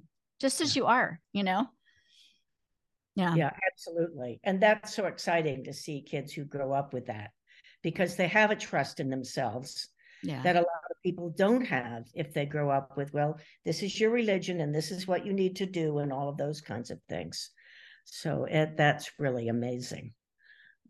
just 0.44 0.60
as 0.60 0.76
you 0.76 0.84
are, 0.84 1.18
you 1.32 1.42
know? 1.42 1.66
Yeah. 3.16 3.34
Yeah, 3.34 3.50
absolutely. 3.72 4.40
And 4.44 4.60
that's 4.60 4.94
so 4.94 5.06
exciting 5.06 5.64
to 5.64 5.72
see 5.72 6.02
kids 6.02 6.34
who 6.34 6.44
grow 6.44 6.70
up 6.70 6.92
with 6.92 7.06
that 7.06 7.30
because 7.82 8.16
they 8.16 8.28
have 8.28 8.50
a 8.50 8.56
trust 8.56 9.00
in 9.00 9.08
themselves 9.08 9.88
yeah. 10.22 10.42
that 10.42 10.56
a 10.56 10.58
lot 10.58 10.90
of 10.90 11.02
people 11.02 11.32
don't 11.34 11.64
have 11.64 12.04
if 12.12 12.34
they 12.34 12.44
grow 12.44 12.68
up 12.68 12.94
with, 12.94 13.14
well, 13.14 13.38
this 13.64 13.82
is 13.82 13.98
your 13.98 14.10
religion 14.10 14.60
and 14.60 14.74
this 14.74 14.90
is 14.90 15.08
what 15.08 15.24
you 15.24 15.32
need 15.32 15.56
to 15.56 15.64
do 15.64 16.00
and 16.00 16.12
all 16.12 16.28
of 16.28 16.36
those 16.36 16.60
kinds 16.60 16.90
of 16.90 17.00
things. 17.08 17.50
So 18.04 18.44
it, 18.44 18.76
that's 18.76 19.12
really 19.18 19.48
amazing. 19.48 20.12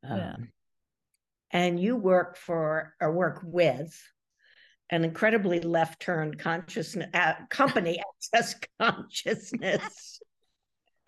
Yeah. 0.02 0.32
Um, 0.32 0.48
and 1.52 1.78
you 1.78 1.94
work 1.94 2.36
for 2.36 2.92
or 3.00 3.12
work 3.12 3.40
with 3.44 3.96
an 4.90 5.04
incredibly 5.04 5.60
left 5.60 6.00
turn 6.00 6.34
consciousness 6.36 7.08
uh, 7.14 7.34
company 7.48 8.00
access 8.34 8.54
consciousness. 8.80 10.20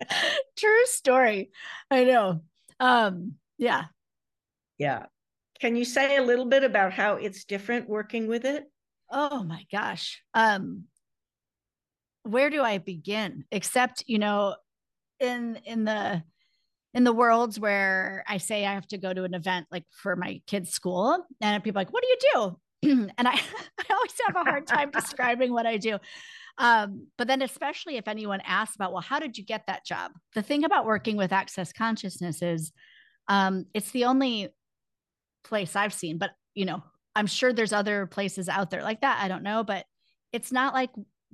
True 0.59 0.87
story. 0.87 1.51
I 1.91 2.05
know. 2.05 2.43
Um 2.81 3.35
yeah. 3.59 3.85
Yeah. 4.79 5.07
Can 5.61 5.77
you 5.77 5.85
say 5.85 6.17
a 6.17 6.23
little 6.23 6.45
bit 6.45 6.65
about 6.65 6.93
how 6.93 7.15
it's 7.15 7.45
different 7.45 7.89
working 7.89 8.27
with 8.27 8.45
it? 8.45 8.65
Oh 9.11 9.43
my 9.43 9.65
gosh. 9.71 10.23
Um 10.35 10.85
where 12.23 12.51
do 12.51 12.63
i 12.63 12.79
begin? 12.79 13.45
Except 13.51 14.05
you 14.07 14.19
know 14.19 14.57
in 15.21 15.59
in 15.65 15.85
the 15.85 16.23
in 16.93 17.05
the 17.05 17.13
worlds 17.13 17.61
where 17.61 18.25
I 18.27 18.39
say 18.39 18.65
I 18.65 18.73
have 18.73 18.89
to 18.89 18.99
go 18.99 19.13
to 19.13 19.25
an 19.25 19.35
event 19.35 19.67
like 19.71 19.85
for 19.91 20.17
my 20.17 20.41
kids' 20.47 20.71
school, 20.71 21.27
and 21.43 21.63
people 21.63 21.79
are 21.79 21.83
like, 21.85 21.93
"What 21.93 22.03
do 22.03 22.09
you 22.09 22.19
do?" 22.35 22.61
and 23.19 23.29
I, 23.29 23.33
I 23.79 23.95
always 23.95 24.15
have 24.27 24.37
a 24.37 24.51
hard 24.51 24.67
time 24.67 24.91
describing 24.91 25.53
what 25.53 25.67
I 25.67 25.77
do. 25.77 25.99
Um, 26.59 27.09
but 27.19 27.27
then, 27.27 27.43
especially 27.43 27.97
if 27.97 28.09
anyone 28.09 28.41
asks 28.45 28.77
about, 28.77 28.93
well, 28.93 29.03
how 29.03 29.19
did 29.19 29.37
you 29.37 29.45
get 29.45 29.67
that 29.67 29.85
job? 29.85 30.13
The 30.35 30.43
thing 30.43 30.65
about 30.65 30.87
working 30.87 31.17
with 31.17 31.33
Access 31.33 31.73
Consciousness 31.73 32.41
is 32.41 32.73
um, 33.29 33.67
it's 33.75 33.91
the 33.91 34.05
only 34.05 34.49
place 35.45 35.77
I've 35.77 35.93
seen, 35.93 36.19
but 36.19 36.31
you 36.55 36.65
know, 36.65 36.83
I'm 37.15 37.27
sure 37.27 37.53
there's 37.53 37.73
other 37.73 38.07
places 38.07 38.49
out 38.49 38.71
there 38.71 38.83
like 38.83 39.03
that. 39.03 39.21
I 39.23 39.29
don't 39.29 39.43
know, 39.43 39.65
but 39.65 39.85
it's 40.33 40.53
not 40.53 40.75
like 40.75 40.91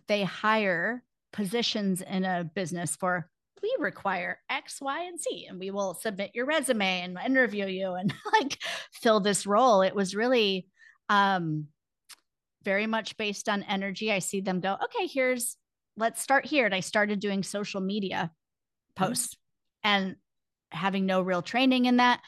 they 0.08 0.24
hire 0.24 1.02
positions 1.32 2.02
in 2.02 2.24
a 2.24 2.44
business 2.44 2.96
for 2.96 3.28
we 3.62 3.74
require 3.78 4.40
X, 4.50 4.80
Y, 4.80 5.04
and 5.04 5.20
Z, 5.20 5.46
and 5.48 5.58
we 5.58 5.70
will 5.70 5.94
submit 5.94 6.32
your 6.34 6.46
resume 6.46 7.02
and 7.02 7.16
interview 7.24 7.66
you 7.66 7.92
and 7.94 8.12
like 8.40 8.58
fill 8.92 9.20
this 9.20 9.46
role. 9.46 9.82
It 9.82 9.94
was 9.94 10.14
really 10.14 10.66
um, 11.12 11.66
very 12.64 12.86
much 12.86 13.16
based 13.18 13.48
on 13.48 13.62
energy. 13.64 14.10
I 14.10 14.20
see 14.20 14.40
them 14.40 14.60
go, 14.60 14.76
okay, 14.84 15.06
here's, 15.06 15.56
let's 15.96 16.22
start 16.22 16.46
here. 16.46 16.64
And 16.64 16.74
I 16.74 16.80
started 16.80 17.20
doing 17.20 17.42
social 17.42 17.82
media 17.82 18.30
posts 18.96 19.34
mm-hmm. 19.84 20.04
and 20.04 20.16
having 20.70 21.04
no 21.04 21.20
real 21.20 21.42
training 21.42 21.84
in 21.84 21.98
that. 21.98 22.20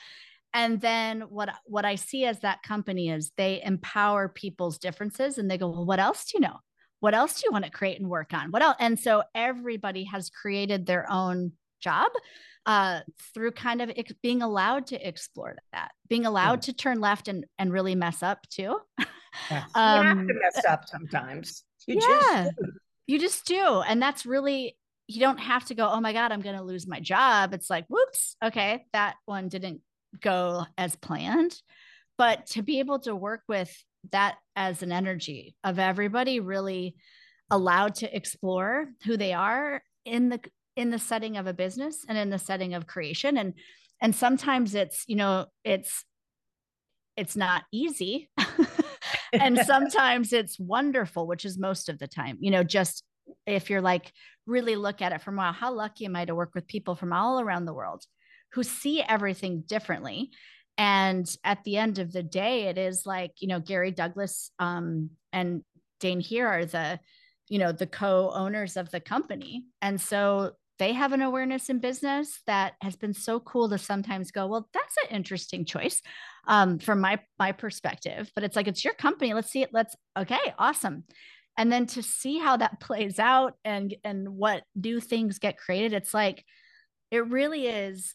And 0.53 0.81
then 0.81 1.23
what 1.23 1.49
what 1.65 1.85
I 1.85 1.97
see 1.97 2.27
as 2.27 2.41
that 2.41 2.63
company 2.63 3.11
is 3.11 3.33
they 3.37 3.61
empower 3.65 4.29
people's 4.29 4.79
differences 4.79 5.39
and 5.39 5.51
they 5.51 5.59
go, 5.59 5.69
well, 5.69 5.87
what 5.87 5.99
else 5.99 6.27
do 6.27 6.33
you 6.35 6.41
know? 6.41 6.59
What 7.01 7.15
else 7.15 7.41
do 7.41 7.47
you 7.47 7.53
want 7.53 7.65
to 7.65 7.71
create 7.71 7.99
and 7.99 8.09
work 8.09 8.33
on? 8.33 8.51
What 8.51 8.63
else? 8.63 8.77
And 8.79 9.01
so 9.01 9.25
everybody 9.35 10.05
has 10.05 10.31
created 10.31 10.87
their 10.87 11.11
own 11.11 11.53
job 11.85 12.11
uh, 12.67 13.01
through 13.35 13.53
kind 13.53 13.83
of 13.83 13.93
ex- 13.97 14.13
being 14.23 14.43
allowed 14.43 14.87
to 14.89 15.09
explore 15.09 15.57
that, 15.73 15.93
being 16.09 16.27
allowed 16.27 16.67
yeah. 16.67 16.73
to 16.73 16.73
turn 16.73 17.01
left 17.01 17.29
and, 17.29 17.45
and 17.59 17.73
really 17.73 17.95
mess 17.95 18.23
up 18.23 18.41
too. 18.49 18.79
Yes. 19.51 19.71
um, 19.75 19.97
you 20.01 20.09
have 20.09 20.27
to 20.27 20.35
mess 20.35 20.65
up 20.69 20.89
sometimes. 20.89 21.65
You 21.87 21.99
yeah, 22.01 22.45
just 22.45 22.55
you 23.07 23.19
just 23.19 23.45
do. 23.45 23.83
And 23.87 24.01
that's 24.01 24.25
really, 24.25 24.77
you 25.07 25.21
don't 25.21 25.39
have 25.39 25.67
to 25.67 25.75
go, 25.75 25.89
oh 25.89 26.01
my 26.01 26.13
God, 26.13 26.33
I'm 26.33 26.41
going 26.41 26.57
to 26.57 26.63
lose 26.63 26.87
my 26.87 27.01
job. 27.01 27.53
It's 27.53 27.69
like, 27.69 27.85
whoops, 27.89 28.37
okay, 28.43 28.87
that 28.93 29.17
one 29.27 29.49
didn't 29.49 29.83
go 30.21 30.65
as 30.79 30.97
planned. 30.97 31.55
But 32.17 32.47
to 32.49 32.63
be 32.63 32.79
able 32.79 33.01
to 33.01 33.15
work 33.15 33.43
with 33.49 33.75
that 34.13 34.37
as 34.57 34.83
an 34.83 34.93
energy 34.93 35.57
of 35.65 35.79
everybody 35.79 36.41
really 36.41 36.95
allowed 37.51 37.97
to 37.97 38.17
explore 38.17 38.87
who 39.05 39.17
they 39.17 39.33
are 39.33 39.83
in 40.05 40.29
the 40.29 40.41
in 40.77 40.91
the 40.91 40.99
setting 40.99 41.37
of 41.37 41.47
a 41.47 41.55
business 41.55 42.05
and 42.09 42.19
in 42.19 42.31
the 42.31 42.39
setting 42.39 42.75
of 42.75 42.87
creation. 42.87 43.37
And 43.37 43.55
and 44.01 44.15
sometimes 44.15 44.75
it's 44.75 45.05
you 45.07 45.17
know 45.17 45.47
it's 45.65 46.05
it's 47.17 47.37
not 47.37 47.65
easy. 47.73 48.31
And 49.33 49.59
sometimes 49.67 50.33
it's 50.33 50.61
wonderful 50.61 51.27
which 51.27 51.45
is 51.45 51.59
most 51.59 51.89
of 51.89 51.99
the 51.99 52.07
time 52.07 52.39
you 52.41 52.53
know 52.53 52.63
just 52.63 53.03
if 53.47 53.69
you're 53.69 53.81
like 53.81 54.13
really 54.47 54.77
look 54.77 55.03
at 55.03 55.13
it 55.13 55.23
from 55.23 55.37
wow 55.37 55.51
how 55.51 55.73
lucky 55.73 56.05
am 56.05 56.15
i 56.15 56.25
to 56.25 56.37
work 56.37 56.53
with 56.55 56.69
people 56.69 56.95
from 56.95 57.13
all 57.13 57.41
around 57.41 57.65
the 57.65 57.75
world 57.75 58.05
who 58.55 58.63
see 58.63 59.03
everything 59.03 59.65
differently. 59.67 60.31
And 60.79 61.29
at 61.45 61.63
the 61.65 61.77
end 61.77 61.99
of 61.99 62.13
the 62.13 62.23
day 62.23 62.65
it 62.65 62.79
is 62.79 63.05
like 63.05 63.33
you 63.39 63.49
know 63.49 63.61
gary 63.61 63.91
douglas 63.91 64.51
um, 64.59 65.11
and 65.33 65.63
Dain 66.01 66.21
Heer 66.21 66.49
are 66.49 66.65
the 66.65 66.99
you 67.49 67.59
know 67.59 67.73
the 67.73 67.87
co-owners 67.87 68.77
of 68.77 68.91
the 68.91 69.01
company. 69.01 69.65
And 69.83 70.01
so 70.01 70.53
they 70.79 70.93
have 70.93 71.13
an 71.13 71.23
awareness 71.23 71.69
in 71.69 71.79
business 71.79 72.41
that 72.47 72.75
has 72.81 72.97
been 72.97 73.15
so 73.15 73.39
cool 73.41 73.69
to 73.69 73.79
sometimes 73.79 74.31
go, 74.31 74.47
well, 74.47 74.69
that's 74.75 74.97
an 75.05 75.17
interesting 75.17 75.65
choice 75.65 76.03
um, 76.47 76.79
from 76.79 77.01
my 77.01 77.21
my 77.39 77.53
perspective. 77.53 78.31
But 78.35 78.45
it's 78.45 78.57
like 78.57 78.67
it's 78.67 78.85
your 78.85 78.95
company. 78.95 79.35
Let's 79.35 79.51
see 79.51 79.63
it. 79.63 79.71
Let's 79.73 79.95
okay, 80.19 80.55
awesome. 80.59 81.05
And 81.57 81.71
then 81.71 81.87
to 81.87 82.03
see 82.03 82.39
how 82.39 82.57
that 82.57 82.81
plays 82.81 83.19
out 83.19 83.55
and 83.65 83.95
and 84.05 84.29
what 84.29 84.65
new 84.75 85.01
things 85.01 85.39
get 85.39 85.59
created, 85.59 85.93
it's 85.93 86.15
like 86.15 86.45
it 87.11 87.27
really 87.29 87.69
is 87.69 88.15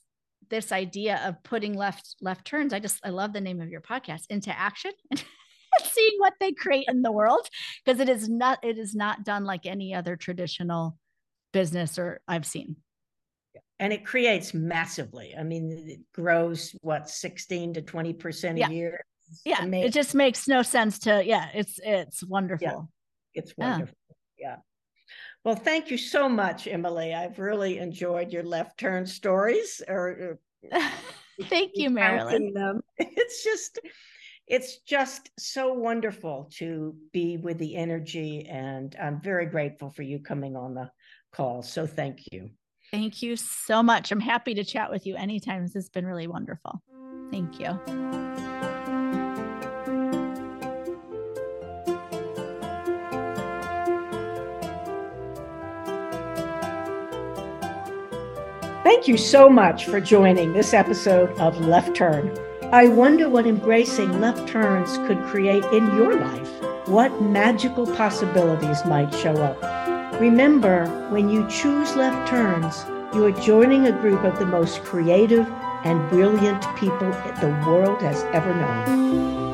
this 0.49 0.71
idea 0.71 1.21
of 1.25 1.43
putting 1.43 1.73
left 1.73 2.15
left 2.21 2.45
turns. 2.45 2.73
I 2.73 2.79
just 2.79 2.99
I 3.05 3.09
love 3.09 3.33
the 3.33 3.41
name 3.41 3.61
of 3.61 3.69
your 3.69 3.81
podcast 3.81 4.25
into 4.29 4.57
action. 4.57 4.91
And 5.77 5.87
seeing 5.87 6.13
what 6.17 6.33
they 6.39 6.51
create 6.51 6.85
in 6.89 7.03
the 7.03 7.11
world 7.11 7.47
because 7.85 7.99
it 7.99 8.09
is 8.09 8.27
not 8.27 8.57
it 8.63 8.79
is 8.79 8.95
not 8.95 9.23
done 9.23 9.43
like 9.43 9.67
any 9.67 9.93
other 9.93 10.15
traditional 10.15 10.97
business 11.51 11.97
or 11.99 12.21
I've 12.27 12.45
seen. 12.45 12.75
and 13.81 13.93
it 13.93 14.05
creates 14.05 14.53
massively. 14.53 15.33
I 15.39 15.43
mean, 15.43 15.71
it 15.87 15.99
grows 16.13 16.75
what 16.81 17.09
16 17.09 17.75
to 17.75 17.81
20% 17.81 18.57
Yeah. 18.57 18.67
a 18.67 18.71
year. 18.71 19.05
It's 19.29 19.41
Yeah. 19.45 19.63
amazing. 19.63 19.87
It 19.87 19.93
just 19.93 20.13
makes 20.15 20.47
no 20.49 20.61
sense 20.63 20.99
to, 20.99 21.23
yeah, 21.25 21.49
it's, 21.53 21.79
it's 21.83 22.21
wonderful. 22.25 22.89
It's 23.33 23.53
wonderful. 23.57 23.95
Yeah. 24.37 24.57
Well, 25.45 25.55
thank 25.55 25.91
you 25.91 25.97
so 25.97 26.27
much, 26.27 26.67
Emily. 26.67 27.13
I've 27.13 27.39
really 27.39 27.77
enjoyed 27.77 28.33
your 28.33 28.43
left 28.43 28.77
turn 28.79 29.05
stories 29.05 29.81
or 29.87 30.39
Thank 31.43 31.71
you, 31.75 31.89
Marilyn. 31.89 32.53
them. 32.53 32.81
It's 32.97 33.43
just 33.45 33.79
it's 34.47 34.79
just 34.79 35.29
so 35.39 35.71
wonderful 35.73 36.49
to 36.57 36.95
be 37.13 37.37
with 37.37 37.59
the 37.59 37.75
energy 37.77 38.45
and 38.49 38.93
I'm 39.01 39.21
very 39.21 39.45
grateful 39.45 39.89
for 39.91 40.01
you 40.01 40.19
coming 40.19 40.55
on 40.57 40.73
the 40.73 40.89
call. 41.31 41.63
So 41.63 41.85
thank 41.87 42.31
you. 42.31 42.49
Thank 42.91 43.21
you 43.21 43.35
so 43.35 43.83
much. 43.83 44.11
I'm 44.11 44.19
happy 44.19 44.55
to 44.55 44.63
chat 44.63 44.89
with 44.89 45.05
you 45.05 45.15
anytime. 45.15 45.63
This 45.63 45.73
has 45.75 45.89
been 45.89 46.05
really 46.05 46.27
wonderful. 46.27 46.81
Thank 47.31 47.59
you. 47.59 47.79
Thank 58.83 59.07
you 59.07 59.17
so 59.17 59.49
much 59.49 59.85
for 59.85 60.01
joining 60.01 60.53
this 60.53 60.73
episode 60.73 61.29
of 61.39 61.59
Left 61.59 61.95
Turn. 61.95 62.35
I 62.71 62.87
wonder 62.87 63.29
what 63.29 63.45
embracing 63.45 64.19
left 64.19 64.47
turns 64.47 64.97
could 65.07 65.21
create 65.23 65.63
in 65.65 65.85
your 65.95 66.19
life. 66.19 66.49
What 66.87 67.21
magical 67.21 67.85
possibilities 67.85 68.83
might 68.85 69.13
show 69.13 69.33
up. 69.33 69.78
Remember, 70.19 70.85
when 71.11 71.29
you 71.29 71.47
choose 71.47 71.95
left 71.95 72.29
turns, 72.29 72.85
you 73.15 73.23
are 73.23 73.31
joining 73.31 73.87
a 73.87 74.01
group 74.01 74.25
of 74.25 74.37
the 74.37 74.45
most 74.45 74.83
creative 74.83 75.47
and 75.85 76.09
brilliant 76.09 76.61
people 76.75 77.09
the 77.39 77.57
world 77.65 78.01
has 78.01 78.21
ever 78.33 78.53
known. 78.53 79.48